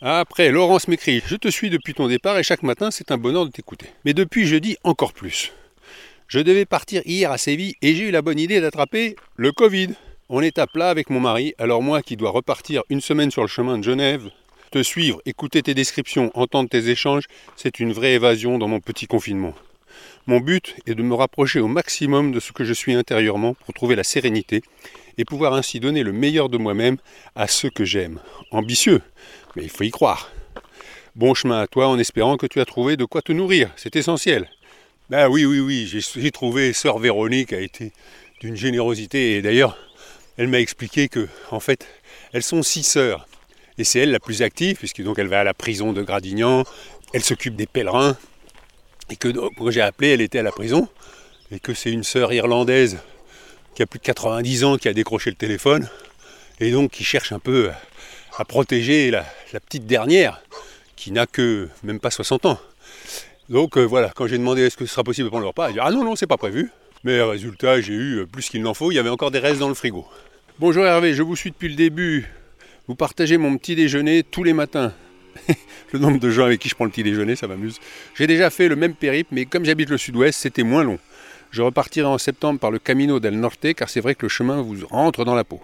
Après, 0.01 0.51
Laurence 0.51 0.89
m'écrit 0.89 1.23
Je 1.27 1.37
te 1.37 1.49
suis 1.49 1.71
depuis 1.71 1.95
ton 1.95 2.09
départ 2.09 2.39
et 2.39 2.43
chaque 2.43 2.63
matin 2.63 2.91
c'est 2.91 3.11
un 3.11 3.19
bonheur 3.19 3.47
de 3.47 3.51
t'écouter. 3.51 3.87
Mais 4.05 4.15
depuis 4.15 4.47
jeudi, 4.47 4.77
encore 4.85 5.13
plus. 5.13 5.53
Je 6.29 6.39
devais 6.41 6.65
partir 6.65 7.03
hier 7.05 7.31
à 7.31 7.39
Séville 7.39 7.75
et 7.83 7.95
j'ai 7.95 8.09
eu 8.09 8.11
la 8.11 8.23
bonne 8.23 8.39
idée 8.39 8.61
d'attraper 8.61 9.17
le 9.37 9.53
Covid. 9.53 9.91
On 10.29 10.41
est 10.41 10.59
à 10.59 10.67
plat 10.67 10.89
avec 10.89 11.11
mon 11.11 11.21
mari, 11.21 11.55
alors 11.59 11.83
moi 11.83 12.03
qui 12.03 12.17
dois 12.17 12.31
repartir 12.31 12.83
une 12.89 13.03
semaine 13.03 13.31
sur 13.31 13.43
le 13.43 13.49
chemin 13.49 13.77
de 13.77 13.85
Genève, 13.85 14.31
te 14.71 14.83
suivre, 14.83 15.21
écouter 15.27 15.63
tes 15.63 15.75
descriptions, 15.75 16.31
entendre 16.35 16.71
tes 16.71 16.89
échanges, 16.89 17.25
c'est 17.57 17.79
une 17.79 17.93
vraie 17.93 18.15
évasion 18.15 18.59
dans 18.59 18.69
mon 18.69 18.81
petit 18.81 19.07
confinement. 19.07 19.55
Mon 20.27 20.41
but 20.41 20.77
est 20.87 20.95
de 20.95 21.03
me 21.03 21.15
rapprocher 21.15 21.61
au 21.61 21.69
maximum 21.69 22.33
de 22.33 22.41
ce 22.41 22.53
que 22.53 22.65
je 22.65 22.73
suis 22.73 22.95
intérieurement 22.95 23.55
pour 23.55 23.75
trouver 23.75 23.97
la 23.97 24.05
sérénité 24.05 24.63
et 25.19 25.25
pouvoir 25.25 25.55
ainsi 25.55 25.81
donner 25.81 26.03
le 26.03 26.13
meilleur 26.13 26.49
de 26.49 26.59
moi-même 26.59 26.97
à 27.35 27.47
ceux 27.47 27.71
que 27.71 27.85
j'aime. 27.85 28.21
Ambitieux, 28.51 29.03
mais 29.57 29.63
il 29.65 29.71
faut 29.71 29.85
y 29.85 29.91
croire. 29.91 30.31
Bon 31.15 31.35
chemin 31.35 31.61
à 31.61 31.67
toi 31.67 31.89
en 31.89 31.99
espérant 31.99 32.37
que 32.37 32.47
tu 32.47 32.61
as 32.61 32.65
trouvé 32.65 32.97
de 32.97 33.05
quoi 33.05 33.21
te 33.21 33.33
nourrir, 33.33 33.71
c'est 33.77 33.97
essentiel. 33.97 34.49
Ah 35.13 35.29
oui, 35.29 35.45
oui, 35.45 35.61
oui, 35.61 35.87
j'ai 35.87 36.31
trouvé 36.31 36.73
Sœur 36.73 36.99
Véronique 36.99 37.53
a 37.53 37.61
été 37.61 37.93
d'une 38.41 38.57
générosité 38.57 39.37
et 39.37 39.43
d'ailleurs 39.43 39.77
elle 40.39 40.49
m'a 40.49 40.59
expliqué 40.59 41.09
que 41.09 41.29
en 41.51 41.61
fait 41.61 41.87
elles 42.33 42.43
sont 42.43 42.63
six 42.63 42.83
sœurs 42.83 43.27
et 43.77 43.85
c'est 43.85 44.01
elle 44.01 44.11
la 44.11 44.21
plus 44.21 44.43
active 44.43 44.77
puisque 44.77 45.03
donc 45.03 45.19
elle 45.19 45.29
va 45.29 45.41
à 45.41 45.45
la 45.45 45.53
prison 45.53 45.93
de 45.93 46.03
Gradignan, 46.03 46.65
elle 47.13 47.23
s'occupe 47.23 47.57
des 47.57 47.67
pèlerins, 47.67 48.17
et 49.13 49.17
que 49.17 49.29
quand 49.29 49.71
j'ai 49.71 49.83
appelé, 49.83 50.09
elle 50.09 50.23
était 50.23 50.39
à 50.39 50.43
la 50.43 50.53
prison, 50.53 50.89
et 51.51 51.61
que 51.61 51.75
c'est 51.75 51.91
une 51.91 52.03
sœur 52.03 52.33
irlandaise 52.33 52.99
qui 53.75 53.83
a 53.83 53.87
plus 53.87 53.99
de 53.99 54.05
90 54.05 54.65
ans 54.65 54.77
qui 54.79 54.89
a 54.89 54.95
décroché 54.95 55.29
le 55.29 55.37
téléphone, 55.37 55.87
et 56.61 56.71
donc 56.71 56.93
qui 56.93 57.05
cherche 57.05 57.31
un 57.31 57.39
peu 57.39 57.71
à 58.39 58.45
protéger 58.47 59.11
la, 59.11 59.27
petite 59.61 59.87
dernière, 59.87 60.43
qui 60.97 61.13
n'a 61.13 61.27
que 61.27 61.69
même 61.83 62.01
pas 62.01 62.11
60 62.11 62.47
ans. 62.47 62.59
Donc 63.51 63.77
euh, 63.77 63.83
voilà, 63.83 64.11
quand 64.15 64.27
j'ai 64.27 64.39
demandé 64.39 64.63
est-ce 64.63 64.79
que 64.79 64.87
ce 64.87 64.93
sera 64.93 65.05
possible 65.05 65.27
de 65.27 65.29
prendre 65.29 65.43
le 65.43 65.49
repas, 65.49 65.69
elle 65.69 65.75
dit 65.75 65.81
Ah 65.83 65.91
non, 65.91 66.05
non, 66.05 66.17
c'est 66.17 66.27
pas 66.27 66.39
prévu. 66.39 66.71
Mais 67.05 67.21
résultat, 67.21 67.81
j'ai 67.81 67.93
eu 67.93 68.27
plus 68.27 68.49
qu'il 68.49 68.63
n'en 68.63 68.73
faut, 68.73 68.93
il 68.93 68.95
y 68.95 68.99
avait 68.99 69.11
encore 69.11 69.31
des 69.31 69.41
restes 69.41 69.59
dans 69.59 69.69
le 69.69 69.75
frigo. 69.75 70.07
Bonjour 70.59 70.87
Hervé, 70.87 71.13
je 71.13 71.23
vous 71.23 71.37
suis 71.37 71.51
depuis 71.51 71.69
le 71.69 71.75
début. 71.75 72.27
Vous 72.87 72.95
partagez 72.95 73.37
mon 73.37 73.59
petit 73.59 73.75
déjeuner 73.75 74.23
tous 74.23 74.45
les 74.45 74.55
matins. 74.55 74.95
le 75.93 75.99
nombre 75.99 76.19
de 76.19 76.31
gens 76.31 76.45
avec 76.45 76.61
qui 76.61 76.69
je 76.69 76.75
prends 76.75 76.85
le 76.85 76.91
petit 76.91 77.03
déjeuner, 77.03 77.37
ça 77.37 77.47
m'amuse. 77.47 77.79
J'ai 78.15 78.27
déjà 78.27 78.51
fait 78.51 78.69
le 78.69 78.77
même 78.77 78.95
périple, 78.95 79.31
mais 79.33 79.45
comme 79.45 79.65
j'habite 79.65 79.91
le 79.91 79.99
sud-ouest, 79.99 80.39
c'était 80.39 80.63
moins 80.63 80.85
long. 80.85 80.99
Je 81.51 81.63
repartirai 81.63 82.07
en 82.07 82.19
septembre 82.19 82.59
par 82.59 82.71
le 82.71 82.79
Camino 82.79 83.21
del 83.21 83.39
Norte, 83.39 83.75
car 83.75 83.91
c'est 83.91 84.01
vrai 84.01 84.15
que 84.15 84.25
le 84.25 84.31
chemin 84.31 84.63
vous 84.63 84.87
rentre 84.87 85.25
dans 85.25 85.35
la 85.35 85.45
peau. 85.45 85.61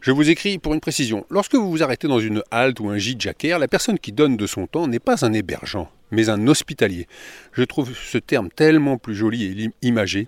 Je 0.00 0.12
vous 0.12 0.30
écris 0.30 0.56
pour 0.56 0.72
une 0.72 0.80
précision. 0.80 1.26
Lorsque 1.28 1.54
vous 1.54 1.70
vous 1.70 1.82
arrêtez 1.82 2.08
dans 2.08 2.20
une 2.20 2.42
halte 2.50 2.80
ou 2.80 2.88
un 2.88 2.96
gîte 2.96 3.20
jacquaire, 3.20 3.58
la 3.58 3.68
personne 3.68 3.98
qui 3.98 4.12
donne 4.12 4.38
de 4.38 4.46
son 4.46 4.66
temps 4.66 4.86
n'est 4.86 4.98
pas 4.98 5.26
un 5.26 5.34
hébergeant, 5.34 5.90
mais 6.10 6.30
un 6.30 6.46
hospitalier. 6.46 7.06
Je 7.52 7.64
trouve 7.64 7.94
ce 7.94 8.16
terme 8.16 8.48
tellement 8.48 8.96
plus 8.96 9.14
joli 9.14 9.44
et 9.44 9.70
imagé. 9.86 10.26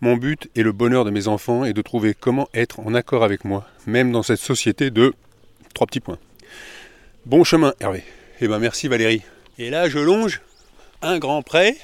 Mon 0.00 0.16
but 0.16 0.50
et 0.56 0.64
le 0.64 0.72
bonheur 0.72 1.04
de 1.04 1.12
mes 1.12 1.28
enfants 1.28 1.64
est 1.64 1.72
de 1.72 1.80
trouver 1.80 2.12
comment 2.18 2.48
être 2.54 2.80
en 2.80 2.92
accord 2.92 3.22
avec 3.22 3.44
moi, 3.44 3.68
même 3.86 4.10
dans 4.10 4.24
cette 4.24 4.40
société 4.40 4.90
de 4.90 5.14
trois 5.74 5.86
petits 5.86 6.00
points. 6.00 6.18
Bon 7.26 7.42
chemin, 7.42 7.72
Hervé. 7.80 8.02
Eh 8.40 8.48
ben 8.48 8.58
merci 8.58 8.86
Valérie. 8.86 9.22
Et 9.58 9.70
là, 9.70 9.88
je 9.88 9.98
longe 9.98 10.42
un 11.00 11.18
grand 11.18 11.40
pré 11.42 11.76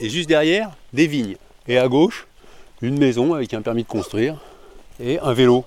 et 0.00 0.10
juste 0.10 0.28
derrière, 0.28 0.70
des 0.92 1.06
vignes. 1.06 1.36
Et 1.66 1.78
à 1.78 1.88
gauche, 1.88 2.26
une 2.82 2.98
maison 2.98 3.32
avec 3.32 3.54
un 3.54 3.62
permis 3.62 3.84
de 3.84 3.88
construire 3.88 4.38
et 5.02 5.18
un 5.20 5.32
vélo. 5.32 5.64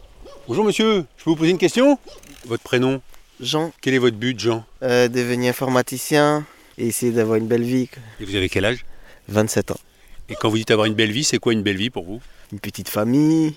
Bonjour 0.48 0.64
monsieur, 0.64 1.06
je 1.18 1.24
peux 1.24 1.32
vous 1.32 1.36
poser 1.36 1.52
une 1.52 1.58
question? 1.58 1.98
Votre 2.46 2.62
prénom? 2.64 3.02
Jean. 3.40 3.72
Quel 3.82 3.96
est 3.96 4.00
votre 4.00 4.18
but, 4.18 4.40
Jean? 4.40 4.64
Euh, 4.84 5.08
Devenir 5.08 5.50
informaticien 5.50 6.46
et 6.78 6.88
essayer 6.88 7.12
d'avoir 7.12 7.38
une 7.38 7.48
belle 7.48 7.64
vie. 7.64 7.90
Et 8.20 8.26
vous 8.26 8.36
avez 8.36 8.48
quel 8.48 8.66
âge? 8.66 8.86
27 9.30 9.72
ans. 9.72 9.80
Et 10.30 10.36
quand 10.36 10.50
vous 10.50 10.58
dites 10.58 10.70
avoir 10.72 10.86
une 10.86 10.94
belle 10.94 11.12
vie, 11.12 11.24
c'est 11.24 11.40
quoi 11.40 11.54
une 11.54 11.64
belle 11.64 11.78
vie 11.78 11.90
pour 11.90 12.04
vous? 12.04 12.22
Une 12.52 12.60
petite 12.60 12.90
famille, 12.90 13.56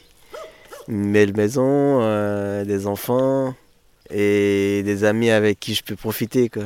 une 0.88 1.12
belle 1.12 1.37
maison, 1.37 2.00
euh, 2.00 2.64
des 2.64 2.87
enfants, 2.87 3.55
et 4.10 4.82
des 4.84 5.04
amis 5.04 5.30
avec 5.30 5.60
qui 5.60 5.75
je 5.75 5.82
peux 5.82 5.96
profiter. 5.96 6.48
Quoi. 6.48 6.64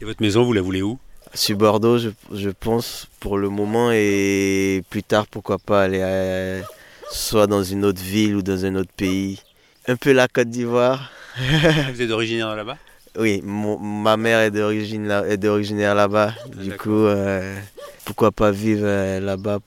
Et 0.00 0.04
votre 0.04 0.22
maison, 0.22 0.44
vous 0.44 0.52
la 0.52 0.62
voulez 0.62 0.82
où? 0.82 0.98
Sur 1.34 1.56
Bordeaux, 1.56 1.98
je, 1.98 2.50
pense, 2.50 3.08
pour 3.20 3.38
le 3.38 3.48
moment, 3.48 3.90
et 3.92 4.82
plus 4.90 5.02
tard, 5.02 5.26
pourquoi 5.26 5.58
pas 5.58 5.84
aller 5.84 6.62
soit 7.10 7.46
dans 7.46 7.62
une 7.62 7.84
autre 7.84 8.02
ville 8.02 8.36
ou 8.36 8.42
dans 8.42 8.64
un 8.64 8.74
autre 8.74 8.92
pays. 8.96 9.40
Un 9.86 9.96
peu 9.96 10.12
la 10.12 10.28
Côte 10.28 10.48
d'Ivoire. 10.48 11.10
vous 11.92 12.02
êtes 12.02 12.10
originaire 12.10 12.54
là-bas? 12.54 12.76
Oui, 13.18 13.42
ma 13.44 14.16
mère 14.16 14.40
est 14.40 14.50
d'origine 14.50 15.06
là, 15.06 15.94
là-bas. 15.94 16.34
Ah, 16.34 16.48
du 16.56 16.76
coup, 16.76 16.90
euh, 16.90 17.54
pourquoi 18.04 18.30
pas 18.30 18.50
vivre 18.50 18.84
euh, 18.84 19.20
là-bas 19.20 19.58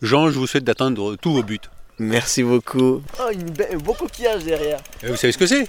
Jean, 0.00 0.30
je 0.30 0.38
vous 0.38 0.46
souhaite 0.46 0.64
d'atteindre 0.64 1.16
tous 1.16 1.32
vos 1.32 1.42
buts. 1.42 1.58
Merci 1.98 2.42
beaucoup. 2.42 3.02
Oh, 3.20 3.30
une 3.32 3.52
un 3.72 3.78
beau 3.78 3.92
coquillage 3.92 4.44
derrière. 4.44 4.80
vous 5.06 5.16
savez 5.16 5.32
ce 5.32 5.38
que 5.38 5.46
c'est? 5.46 5.68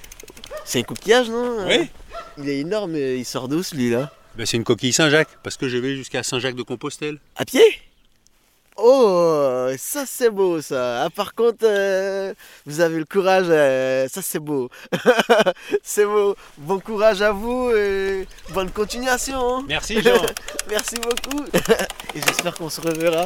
C'est 0.67 0.79
un 0.79 0.83
coquillage, 0.83 1.29
non 1.29 1.65
Oui. 1.65 1.89
Il 2.38 2.50
est 2.50 2.59
énorme, 2.59 2.95
il 2.97 3.24
sort 3.24 3.47
d'où 3.47 3.63
celui-là? 3.63 4.12
Ben, 4.36 4.45
C'est 4.45 4.57
une 4.57 4.65
coquille 4.65 4.91
Saint-Jacques, 4.91 5.29
parce 5.41 5.55
que 5.55 5.69
je 5.69 5.77
vais 5.77 5.95
jusqu'à 5.95 6.24
Saint-Jacques-de-Compostelle. 6.24 7.19
À 7.38 7.45
pied? 7.45 7.63
Oh, 8.75 9.69
ça 9.77 10.03
c'est 10.05 10.29
beau 10.29 10.62
ça. 10.62 11.05
Ah, 11.05 11.09
par 11.09 11.33
contre, 11.33 11.63
euh, 11.63 12.33
vous 12.65 12.79
avez 12.81 13.00
le 13.00 13.05
courage, 13.05 13.47
euh, 13.50 14.07
ça 14.07 14.21
c'est 14.21 14.39
beau. 14.39 14.69
c'est 15.83 16.05
beau. 16.05 16.36
Bon 16.59 16.79
courage 16.79 17.24
à 17.24 17.31
vous 17.31 17.71
et 17.71 18.27
bonne 18.53 18.69
continuation. 18.69 19.63
Merci 19.63 20.00
Jean. 20.03 20.21
Merci 20.69 20.95
beaucoup. 20.97 21.43
et 22.13 22.21
j'espère 22.27 22.53
qu'on 22.53 22.69
se 22.69 22.81
reverra. 22.81 23.25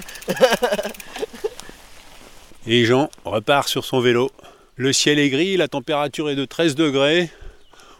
et 2.65 2.85
Jean 2.85 3.09
repart 3.25 3.67
sur 3.67 3.83
son 3.83 3.99
vélo. 3.99 4.31
Le 4.81 4.93
ciel 4.93 5.19
est 5.19 5.29
gris, 5.29 5.57
la 5.57 5.67
température 5.67 6.27
est 6.31 6.35
de 6.35 6.43
13 6.43 6.73
degrés. 6.73 7.29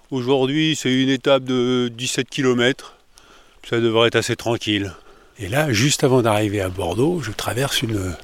Aujourd'hui, 0.09 0.75
c'est 0.75 0.91
une 0.91 1.09
étape 1.09 1.43
de 1.43 1.91
17 1.95 2.27
km. 2.27 2.95
Ça 3.69 3.79
devrait 3.79 4.07
être 4.07 4.15
assez 4.15 4.35
tranquille. 4.35 4.91
Et 5.37 5.47
là, 5.47 5.71
juste 5.71 6.03
avant 6.03 6.23
d'arriver 6.23 6.59
à 6.59 6.69
Bordeaux, 6.69 7.19
je 7.21 7.29
traverse 7.29 7.83
une 7.83 8.15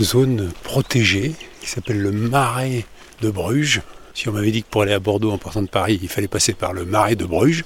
zone 0.00 0.50
protégée 0.62 1.34
qui 1.60 1.68
s'appelle 1.68 2.00
le 2.00 2.10
Marais 2.10 2.86
de 3.20 3.28
Bruges. 3.28 3.82
Si 4.14 4.30
on 4.30 4.32
m'avait 4.32 4.50
dit 4.50 4.62
que 4.62 4.68
pour 4.70 4.80
aller 4.80 4.94
à 4.94 4.98
Bordeaux 4.98 5.30
en 5.30 5.36
partant 5.36 5.60
de 5.60 5.68
Paris, 5.68 5.98
il 6.00 6.08
fallait 6.08 6.28
passer 6.28 6.54
par 6.54 6.72
le 6.72 6.86
Marais 6.86 7.16
de 7.16 7.26
Bruges. 7.26 7.64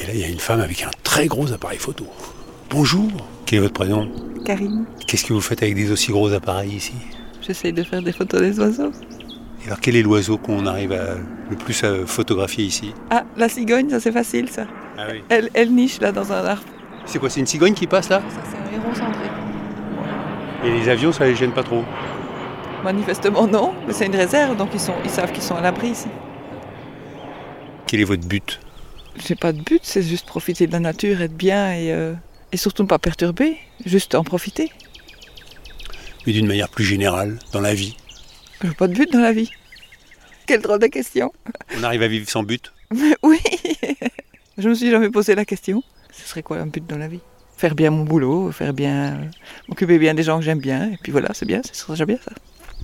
Et 0.00 0.06
là, 0.06 0.12
il 0.12 0.18
y 0.18 0.24
a 0.24 0.28
une 0.28 0.40
femme 0.40 0.58
avec 0.58 0.82
un 0.82 0.90
très 1.04 1.28
gros 1.28 1.52
appareil 1.52 1.78
photo. 1.78 2.04
Bonjour. 2.68 3.12
Quel 3.46 3.60
est 3.60 3.62
votre 3.62 3.74
prénom? 3.74 4.10
Karine, 4.44 4.86
Qu'est-ce 5.06 5.24
que 5.24 5.34
vous 5.34 5.40
faites 5.40 5.62
avec 5.62 5.76
des 5.76 5.92
aussi 5.92 6.10
gros 6.10 6.32
appareils 6.32 6.74
ici? 6.74 6.94
J'essaye 7.42 7.72
de 7.72 7.82
faire 7.82 8.02
des 8.02 8.12
photos 8.12 8.40
des 8.40 8.58
oiseaux. 8.58 8.92
Et 9.62 9.66
Alors 9.66 9.80
quel 9.80 9.96
est 9.96 10.02
l'oiseau 10.02 10.38
qu'on 10.38 10.66
arrive 10.66 10.92
à, 10.92 11.14
le 11.50 11.56
plus 11.56 11.84
à 11.84 12.06
photographier 12.06 12.64
ici? 12.64 12.92
Ah, 13.10 13.24
la 13.36 13.48
cigogne, 13.48 13.90
ça 13.90 14.00
c'est 14.00 14.12
facile 14.12 14.48
ça. 14.48 14.66
Ah 14.98 15.06
oui. 15.10 15.22
Elle, 15.28 15.50
elle 15.54 15.72
niche 15.72 16.00
là 16.00 16.12
dans 16.12 16.32
un 16.32 16.44
arbre. 16.44 16.64
C'est 17.06 17.18
quoi 17.18 17.30
C'est 17.30 17.40
une 17.40 17.46
cigogne 17.46 17.74
qui 17.74 17.86
passe 17.86 18.08
là? 18.08 18.22
Ça 18.28 18.40
c'est 18.50 18.56
un 18.56 18.80
héron 18.80 18.94
cendré. 18.94 19.26
Et 20.64 20.70
les 20.70 20.88
avions, 20.88 21.12
ça 21.12 21.26
les 21.26 21.34
gêne 21.34 21.52
pas 21.52 21.62
trop? 21.62 21.84
Manifestement 22.84 23.46
non, 23.46 23.74
mais 23.86 23.92
c'est 23.92 24.06
une 24.06 24.16
réserve 24.16 24.56
donc 24.56 24.70
ils, 24.74 24.80
sont, 24.80 24.94
ils 25.04 25.10
savent 25.10 25.32
qu'ils 25.32 25.42
sont 25.42 25.54
à 25.54 25.60
l'abri 25.60 25.88
ici. 25.88 26.08
Quel 27.86 28.00
est 28.00 28.04
votre 28.04 28.26
but? 28.26 28.60
J'ai 29.16 29.34
pas 29.34 29.52
de 29.52 29.60
but, 29.60 29.80
c'est 29.84 30.02
juste 30.02 30.26
profiter 30.26 30.66
de 30.66 30.72
la 30.72 30.80
nature, 30.80 31.20
être 31.20 31.36
bien 31.36 31.72
et, 31.72 31.92
euh, 31.92 32.14
et 32.50 32.56
surtout 32.56 32.82
ne 32.82 32.88
pas 32.88 32.98
perturber, 32.98 33.58
juste 33.84 34.14
en 34.14 34.24
profiter. 34.24 34.72
Mais 36.26 36.32
d'une 36.32 36.46
manière 36.46 36.68
plus 36.68 36.84
générale, 36.84 37.38
dans 37.52 37.60
la 37.60 37.74
vie. 37.74 37.96
J'ai 38.62 38.70
pas 38.70 38.86
de 38.88 38.94
but 38.94 39.10
dans 39.12 39.20
la 39.20 39.32
vie. 39.32 39.50
Quelle 40.46 40.60
drôle 40.62 40.78
de 40.78 40.86
question. 40.86 41.32
On 41.78 41.82
arrive 41.82 42.02
à 42.02 42.08
vivre 42.08 42.28
sans 42.28 42.42
but? 42.42 42.72
Mais 42.94 43.14
oui 43.22 43.38
Je 44.58 44.68
me 44.68 44.74
suis 44.74 44.90
jamais 44.90 45.10
posé 45.10 45.34
la 45.34 45.44
question. 45.44 45.82
Ce 46.12 46.28
serait 46.28 46.42
quoi 46.42 46.58
un 46.58 46.66
but 46.66 46.86
dans 46.86 46.98
la 46.98 47.08
vie? 47.08 47.20
Faire 47.56 47.74
bien 47.74 47.90
mon 47.90 48.04
boulot, 48.04 48.50
faire 48.52 48.72
bien. 48.74 49.30
m'occuper 49.68 49.98
bien 49.98 50.14
des 50.14 50.22
gens 50.22 50.38
que 50.38 50.44
j'aime 50.44 50.58
bien, 50.58 50.90
et 50.90 50.98
puis 51.02 51.12
voilà, 51.12 51.30
c'est 51.32 51.46
bien, 51.46 51.60
ce 51.64 51.74
serait 51.74 51.92
déjà 51.94 52.06
bien 52.06 52.18
ça. 52.24 52.32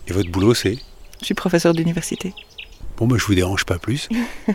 Et 0.07 0.13
votre 0.13 0.31
boulot, 0.31 0.55
c'est? 0.55 0.79
Je 1.21 1.25
suis 1.27 1.35
professeur 1.35 1.75
d'université. 1.75 2.33
Bon, 2.97 3.07
bah, 3.07 3.17
je 3.19 3.25
vous 3.25 3.35
dérange 3.35 3.65
pas 3.65 3.79
plus. 3.79 4.09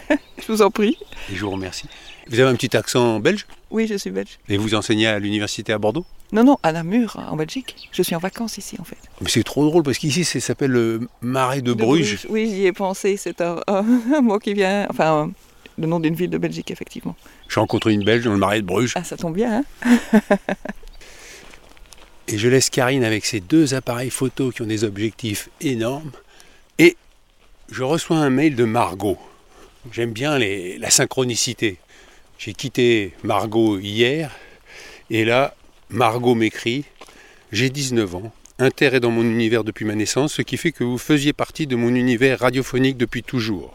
Je 0.46 0.52
vous 0.52 0.62
en 0.62 0.70
prie. 0.72 0.98
Et 1.32 1.36
je 1.36 1.46
vous 1.46 1.52
remercie. 1.52 1.88
Vous 2.28 2.38
avez 2.38 2.50
un 2.50 2.56
petit 2.56 2.76
accent 2.76 3.22
belge? 3.22 3.46
Oui, 3.72 3.88
je 3.88 3.96
suis 3.96 4.10
belge. 4.10 4.40
Et 4.50 4.58
vous 4.58 4.76
enseignez 4.76 5.08
à 5.08 5.18
l'université 5.18 5.72
à 5.72 5.78
Bordeaux? 5.78 6.06
Non, 6.34 6.44
non, 6.44 6.58
à 6.64 6.72
Namur, 6.74 7.16
en 7.30 7.36
Belgique. 7.38 7.88
Je 7.92 8.02
suis 8.02 8.16
en 8.16 8.20
vacances 8.20 8.58
ici, 8.58 8.76
en 8.80 8.84
fait. 8.84 8.98
Mais 9.22 9.30
c'est 9.30 9.44
trop 9.44 9.64
drôle 9.66 9.84
parce 9.84 9.98
qu'ici, 10.00 10.26
ça 10.26 10.40
s'appelle 10.40 10.72
le 10.72 11.08
marais 11.22 11.62
de, 11.62 11.74
De 11.74 11.74
Bruges. 11.74 12.26
Oui, 12.30 12.50
j'y 12.50 12.66
ai 12.66 12.74
pensé. 12.74 13.16
C'est 13.18 13.40
un, 13.40 13.62
un- 13.68 13.86
un 14.16 14.22
mot 14.22 14.40
qui 14.40 14.54
vient. 14.54 14.88
Enfin, 14.90 15.28
euh, 15.28 15.32
le 15.78 15.88
nom 15.88 16.00
d'une 16.00 16.16
ville 16.16 16.30
de 16.32 16.38
Belgique, 16.40 16.72
effectivement. 16.72 17.16
J'ai 17.50 17.60
rencontré 17.60 17.94
une 17.94 18.04
Belge 18.04 18.26
dans 18.26 18.32
le 18.34 18.38
marais 18.40 18.62
de 18.62 18.66
Bruges. 18.66 18.94
Ah, 18.96 19.04
ça 19.04 19.16
tombe 19.16 19.36
bien, 19.36 19.64
hein 19.84 20.20
Et 22.28 22.38
je 22.38 22.48
laisse 22.48 22.70
Karine 22.70 23.04
avec 23.04 23.26
ses 23.26 23.40
deux 23.42 23.74
appareils 23.74 24.10
photo 24.10 24.50
qui 24.52 24.62
ont 24.62 24.66
des 24.66 24.84
objectifs 24.86 25.50
énormes. 25.62 26.12
Et 26.80 26.96
je 27.70 27.84
reçois 27.84 28.18
un 28.18 28.30
mail 28.30 28.56
de 28.56 28.64
Margot. 28.64 29.18
J'aime 29.92 30.12
bien 30.14 30.38
les- 30.40 30.78
la 30.78 30.90
synchronicité. 30.90 31.78
J'ai 32.38 32.54
quitté 32.54 33.14
Margot 33.24 33.78
hier. 33.78 34.32
Et 35.10 35.26
là, 35.26 35.54
Margot 35.94 36.34
m'écrit 36.34 36.86
J'ai 37.52 37.70
19 37.70 38.16
ans, 38.16 38.34
intérêt 38.58 39.00
dans 39.00 39.12
mon 39.12 39.22
univers 39.22 39.64
depuis 39.64 39.86
ma 39.86 39.94
naissance, 39.94 40.34
ce 40.34 40.42
qui 40.42 40.58
fait 40.58 40.72
que 40.72 40.84
vous 40.84 40.98
faisiez 40.98 41.34
partie 41.34 41.68
de 41.68 41.76
mon 41.76 41.94
univers 41.94 42.40
radiophonique 42.40 42.98
depuis 42.98 43.22
toujours. 43.22 43.72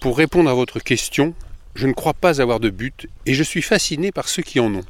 Pour 0.00 0.18
répondre 0.18 0.50
à 0.50 0.54
votre 0.54 0.80
question, 0.80 1.34
je 1.76 1.86
ne 1.86 1.92
crois 1.92 2.14
pas 2.14 2.40
avoir 2.40 2.58
de 2.58 2.68
but 2.68 3.06
et 3.26 3.34
je 3.34 3.44
suis 3.44 3.62
fasciné 3.62 4.10
par 4.10 4.28
ceux 4.28 4.42
qui 4.42 4.58
en 4.58 4.74
ont. 4.74 4.84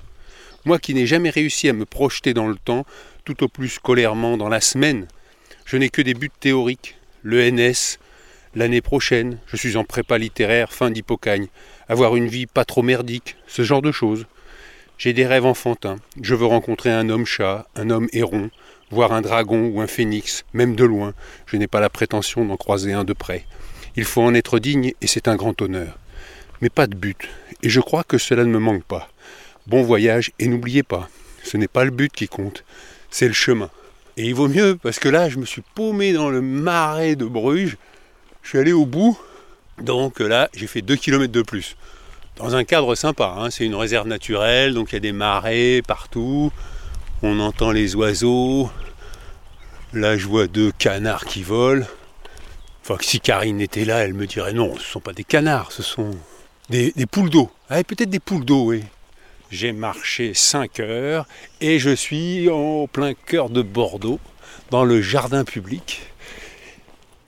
Moi 0.65 0.79
qui 0.79 0.95
n'ai 0.95 1.07
jamais 1.07 1.29
réussi 1.29 1.69
à 1.69 1.75
me 1.75 1.85
projeter 1.85 2.33
dans 2.33 2.49
le 2.49 2.57
temps, 2.57 2.87
tout 3.27 3.45
au 3.45 3.49
plus 3.49 3.69
scolairement 3.69 4.39
dans 4.39 4.49
la 4.49 4.63
semaine, 4.63 5.09
je 5.67 5.77
n'ai 5.77 5.91
que 5.91 6.01
des 6.01 6.15
buts 6.15 6.31
théoriques. 6.41 6.97
Le 7.23 7.51
NS, 7.51 7.99
l'année 8.55 8.81
prochaine, 8.81 9.41
je 9.47 9.59
suis 9.59 9.77
en 9.77 9.85
prépa 9.85 10.17
littéraire, 10.17 10.73
fin 10.73 10.91
d'hypocagne, 10.91 11.49
avoir 11.87 12.17
une 12.17 12.29
vie 12.29 12.47
pas 12.47 12.65
trop 12.65 12.83
merdique, 12.83 13.37
ce 13.47 13.61
genre 13.61 13.83
de 13.83 13.93
choses. 13.93 14.25
J'ai 14.99 15.13
des 15.13 15.27
rêves 15.27 15.47
enfantins. 15.47 15.97
Je 16.21 16.35
veux 16.35 16.47
rencontrer 16.47 16.91
un 16.91 17.09
homme 17.09 17.27
chat, 17.27 17.67
un 17.75 17.91
homme 17.91 18.09
héron, 18.13 18.51
voir 18.91 19.13
un 19.13 19.21
dragon 19.21 19.69
ou 19.69 19.81
un 19.81 19.87
phénix, 19.87 20.45
même 20.53 20.77
de 20.77 20.85
loin. 20.85 21.15
Je 21.47 21.57
n'ai 21.57 21.67
pas 21.67 21.81
la 21.81 21.91
prétention 21.91 22.45
d'en 22.45 22.57
croiser 22.57 22.93
un 22.93 23.05
de 23.05 23.13
près. 23.13 23.47
Il 23.97 24.05
faut 24.05 24.23
en 24.23 24.35
être 24.35 24.59
digne 24.59 24.93
et 25.01 25.07
c'est 25.07 25.29
un 25.29 25.37
grand 25.37 25.61
honneur. 25.61 25.99
Mais 26.61 26.71
pas 26.71 26.87
de 26.87 26.95
but. 26.95 27.29
Et 27.63 27.69
je 27.69 27.81
crois 27.81 28.05
que 28.05 28.19
cela 28.19 28.45
ne 28.45 28.51
me 28.51 28.59
manque 28.59 28.85
pas. 28.85 29.09
Bon 29.67 29.83
voyage 29.83 30.33
et 30.39 30.49
n'oubliez 30.49 30.83
pas, 30.83 31.09
ce 31.45 31.57
n'est 31.57 31.69
pas 31.69 31.85
le 31.85 31.91
but 31.91 32.13
qui 32.13 32.29
compte, 32.29 32.65
c'est 33.11 33.29
le 33.29 33.35
chemin. 33.35 33.71
Et 34.17 34.27
il 34.27 34.35
vaut 34.35 34.49
mieux 34.49 34.77
parce 34.77 34.99
que 34.99 35.09
là, 35.09 35.29
je 35.29 35.39
me 35.39 35.47
suis 35.47 35.63
paumé 35.75 36.13
dans 36.13 36.31
le 36.31 36.43
marais 36.43 37.17
de 37.17 37.25
Bruges. 37.25 37.77
Je 38.43 38.49
suis 38.51 38.59
allé 38.59 38.73
au 38.73 38.87
bout. 38.87 39.19
Donc 39.79 40.21
là, 40.21 40.49
j'ai 40.55 40.67
fait 40.67 40.83
2 40.83 40.97
km 40.97 41.33
de 41.33 41.43
plus. 41.43 41.77
Dans 42.37 42.57
un 42.57 42.65
cadre 42.65 42.95
sympa, 42.95 43.35
hein, 43.39 43.51
c'est 43.51 43.65
une 43.65 43.75
réserve 43.75 44.09
naturelle, 44.09 44.75
donc 44.75 44.91
il 44.93 44.95
y 44.95 44.97
a 44.97 45.01
des 45.01 45.13
marais 45.13 45.83
partout. 45.87 46.51
On 47.23 47.39
entend 47.41 47.71
les 47.71 47.95
oiseaux. 47.95 48.71
Là, 49.93 50.17
je 50.17 50.27
vois 50.27 50.47
deux 50.47 50.73
canards 50.79 51.27
qui 51.27 51.43
volent. 51.43 51.85
Enfin, 52.83 52.97
si 53.01 53.21
Karine 53.21 53.61
était 53.61 53.85
là, 53.85 53.99
elle 53.99 54.15
me 54.15 54.27
dirait 54.27 54.55
non, 54.55 54.73
ce 54.75 54.79
ne 54.81 54.85
sont 54.85 55.01
pas 55.01 55.13
des 55.13 55.23
canards, 55.25 55.71
ce 55.71 55.83
sont 55.83 56.11
des, 56.71 56.91
des 56.97 57.07
poules 57.07 57.31
d'eau. 57.31 57.51
Ah, 57.69 57.85
peut-être 57.85 58.11
des 58.11 58.19
poules 58.19 58.45
d'eau, 58.45 58.65
oui. 58.71 58.83
J'ai 59.51 59.73
marché 59.73 60.33
5 60.35 60.81
heures 60.81 61.27
et 61.61 61.79
je 61.79 61.91
suis 61.95 62.49
en 62.51 62.87
plein 62.89 63.13
cœur 63.15 63.51
de 63.51 63.61
Bordeaux, 63.63 64.19
dans 64.71 64.85
le 64.85 65.03
jardin 65.03 65.45
public. 65.45 66.01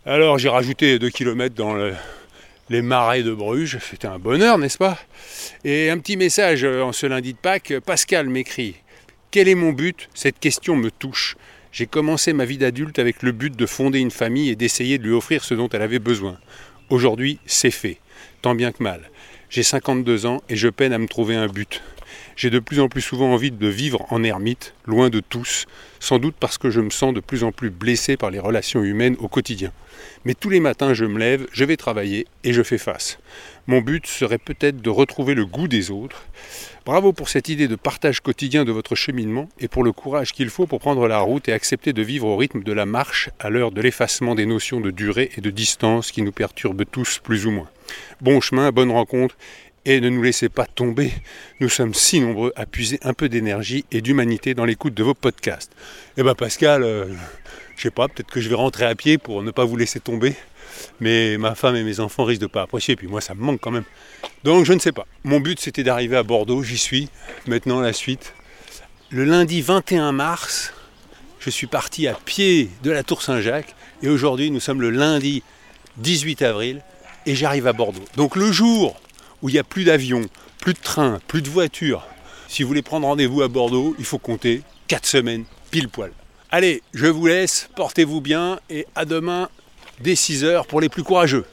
Alors 0.06 0.38
j'ai 0.38 0.48
rajouté 0.48 0.98
2 0.98 1.10
km 1.10 1.54
dans 1.54 1.74
le- 1.74 1.94
les 2.70 2.82
marais 2.82 3.22
de 3.22 3.32
Bruges, 3.32 3.78
c'était 3.90 4.06
un 4.06 4.18
bonheur, 4.18 4.58
n'est-ce 4.58 4.78
pas? 4.78 4.98
Et 5.64 5.90
un 5.90 5.98
petit 5.98 6.16
message 6.16 6.64
euh, 6.64 6.82
en 6.82 6.92
ce 6.92 7.06
lundi 7.06 7.32
de 7.32 7.38
Pâques, 7.38 7.74
Pascal 7.84 8.28
m'écrit 8.28 8.76
Quel 9.30 9.48
est 9.48 9.54
mon 9.54 9.72
but? 9.72 10.08
Cette 10.14 10.38
question 10.38 10.76
me 10.76 10.90
touche. 10.90 11.36
J'ai 11.72 11.86
commencé 11.86 12.32
ma 12.32 12.44
vie 12.44 12.58
d'adulte 12.58 12.98
avec 12.98 13.22
le 13.22 13.32
but 13.32 13.54
de 13.54 13.66
fonder 13.66 13.98
une 13.98 14.10
famille 14.10 14.48
et 14.48 14.56
d'essayer 14.56 14.98
de 14.98 15.04
lui 15.04 15.12
offrir 15.12 15.44
ce 15.44 15.54
dont 15.54 15.68
elle 15.68 15.82
avait 15.82 15.98
besoin. 15.98 16.38
Aujourd'hui, 16.88 17.38
c'est 17.46 17.70
fait, 17.70 17.98
tant 18.42 18.54
bien 18.54 18.72
que 18.72 18.82
mal. 18.82 19.10
J'ai 19.50 19.62
52 19.62 20.26
ans 20.26 20.42
et 20.48 20.56
je 20.56 20.68
peine 20.68 20.92
à 20.92 20.98
me 20.98 21.06
trouver 21.06 21.34
un 21.34 21.48
but. 21.48 21.82
J'ai 22.36 22.50
de 22.50 22.58
plus 22.58 22.80
en 22.80 22.88
plus 22.88 23.00
souvent 23.00 23.32
envie 23.32 23.50
de 23.50 23.68
vivre 23.68 24.06
en 24.10 24.22
ermite, 24.24 24.74
loin 24.86 25.08
de 25.08 25.20
tous, 25.20 25.66
sans 26.00 26.18
doute 26.18 26.34
parce 26.38 26.58
que 26.58 26.70
je 26.70 26.80
me 26.80 26.90
sens 26.90 27.14
de 27.14 27.20
plus 27.20 27.44
en 27.44 27.52
plus 27.52 27.70
blessé 27.70 28.16
par 28.16 28.30
les 28.30 28.40
relations 28.40 28.82
humaines 28.82 29.16
au 29.20 29.28
quotidien. 29.28 29.72
Mais 30.24 30.34
tous 30.34 30.50
les 30.50 30.60
matins, 30.60 30.94
je 30.94 31.04
me 31.04 31.18
lève, 31.18 31.46
je 31.52 31.64
vais 31.64 31.76
travailler 31.76 32.26
et 32.42 32.52
je 32.52 32.62
fais 32.62 32.78
face. 32.78 33.18
Mon 33.66 33.80
but 33.80 34.06
serait 34.06 34.38
peut-être 34.38 34.82
de 34.82 34.90
retrouver 34.90 35.34
le 35.34 35.46
goût 35.46 35.68
des 35.68 35.90
autres. 35.90 36.26
Bravo 36.84 37.12
pour 37.12 37.28
cette 37.28 37.48
idée 37.48 37.68
de 37.68 37.76
partage 37.76 38.20
quotidien 38.20 38.64
de 38.64 38.72
votre 38.72 38.94
cheminement 38.94 39.48
et 39.58 39.68
pour 39.68 39.84
le 39.84 39.92
courage 39.92 40.32
qu'il 40.32 40.50
faut 40.50 40.66
pour 40.66 40.80
prendre 40.80 41.08
la 41.08 41.20
route 41.20 41.48
et 41.48 41.52
accepter 41.52 41.92
de 41.92 42.02
vivre 42.02 42.26
au 42.26 42.36
rythme 42.36 42.62
de 42.62 42.72
la 42.72 42.84
marche 42.84 43.30
à 43.38 43.48
l'heure 43.48 43.70
de 43.70 43.80
l'effacement 43.80 44.34
des 44.34 44.44
notions 44.44 44.80
de 44.80 44.90
durée 44.90 45.30
et 45.36 45.40
de 45.40 45.50
distance 45.50 46.10
qui 46.10 46.22
nous 46.22 46.32
perturbent 46.32 46.84
tous 46.90 47.20
plus 47.22 47.46
ou 47.46 47.52
moins. 47.52 47.68
Bon 48.20 48.40
chemin, 48.40 48.70
bonne 48.72 48.90
rencontre 48.90 49.36
et 49.84 50.00
ne 50.00 50.08
nous 50.08 50.22
laissez 50.22 50.48
pas 50.48 50.66
tomber. 50.66 51.12
Nous 51.60 51.68
sommes 51.68 51.94
si 51.94 52.20
nombreux 52.20 52.52
à 52.56 52.66
puiser 52.66 52.98
un 53.02 53.14
peu 53.14 53.28
d'énergie 53.28 53.84
et 53.92 54.00
d'humanité 54.00 54.54
dans 54.54 54.64
l'écoute 54.64 54.94
de 54.94 55.02
vos 55.02 55.14
podcasts. 55.14 55.72
Eh 56.16 56.22
ben 56.22 56.34
Pascal, 56.34 56.82
euh, 56.82 57.06
je 57.76 57.82
sais 57.82 57.90
pas, 57.90 58.08
peut-être 58.08 58.30
que 58.30 58.40
je 58.40 58.48
vais 58.48 58.54
rentrer 58.54 58.86
à 58.86 58.94
pied 58.94 59.18
pour 59.18 59.42
ne 59.42 59.50
pas 59.50 59.64
vous 59.64 59.76
laisser 59.76 60.00
tomber. 60.00 60.34
Mais 61.00 61.36
ma 61.38 61.54
femme 61.54 61.76
et 61.76 61.82
mes 61.82 62.00
enfants 62.00 62.24
risquent 62.24 62.42
de 62.42 62.46
pas 62.46 62.62
apprécier, 62.62 62.96
puis 62.96 63.06
moi 63.06 63.20
ça 63.20 63.34
me 63.34 63.40
manque 63.40 63.60
quand 63.60 63.70
même. 63.70 63.84
Donc 64.42 64.64
je 64.64 64.72
ne 64.72 64.78
sais 64.78 64.92
pas. 64.92 65.06
Mon 65.22 65.40
but 65.40 65.60
c'était 65.60 65.82
d'arriver 65.82 66.16
à 66.16 66.22
Bordeaux, 66.22 66.62
j'y 66.62 66.78
suis. 66.78 67.08
Maintenant 67.46 67.80
la 67.80 67.92
suite. 67.92 68.34
Le 69.10 69.24
lundi 69.24 69.60
21 69.62 70.12
mars, 70.12 70.72
je 71.38 71.50
suis 71.50 71.66
parti 71.66 72.08
à 72.08 72.14
pied 72.14 72.70
de 72.82 72.90
la 72.90 73.02
Tour 73.02 73.22
Saint-Jacques 73.22 73.74
et 74.02 74.08
aujourd'hui 74.08 74.50
nous 74.50 74.60
sommes 74.60 74.80
le 74.80 74.90
lundi 74.90 75.42
18 75.98 76.42
avril 76.42 76.82
et 77.26 77.34
j'arrive 77.34 77.66
à 77.66 77.72
Bordeaux. 77.72 78.04
Donc 78.16 78.34
le 78.34 78.50
jour 78.50 79.00
où 79.44 79.50
il 79.50 79.52
n'y 79.52 79.58
a 79.58 79.64
plus 79.64 79.84
d'avions, 79.84 80.22
plus 80.58 80.72
de 80.72 80.80
trains, 80.80 81.20
plus 81.28 81.42
de 81.42 81.50
voitures, 81.50 82.02
si 82.48 82.62
vous 82.62 82.68
voulez 82.68 82.82
prendre 82.82 83.06
rendez-vous 83.06 83.42
à 83.42 83.48
Bordeaux, 83.48 83.94
il 83.98 84.04
faut 84.04 84.18
compter 84.18 84.62
4 84.88 85.06
semaines 85.06 85.44
pile 85.70 85.88
poil. 85.88 86.12
Allez, 86.50 86.82
je 86.94 87.06
vous 87.06 87.26
laisse, 87.26 87.68
portez-vous 87.74 88.20
bien 88.20 88.60
et 88.70 88.86
à 88.94 89.04
demain 89.04 89.48
dès 90.00 90.14
6h 90.14 90.66
pour 90.66 90.80
les 90.80 90.88
plus 90.88 91.02
courageux. 91.02 91.44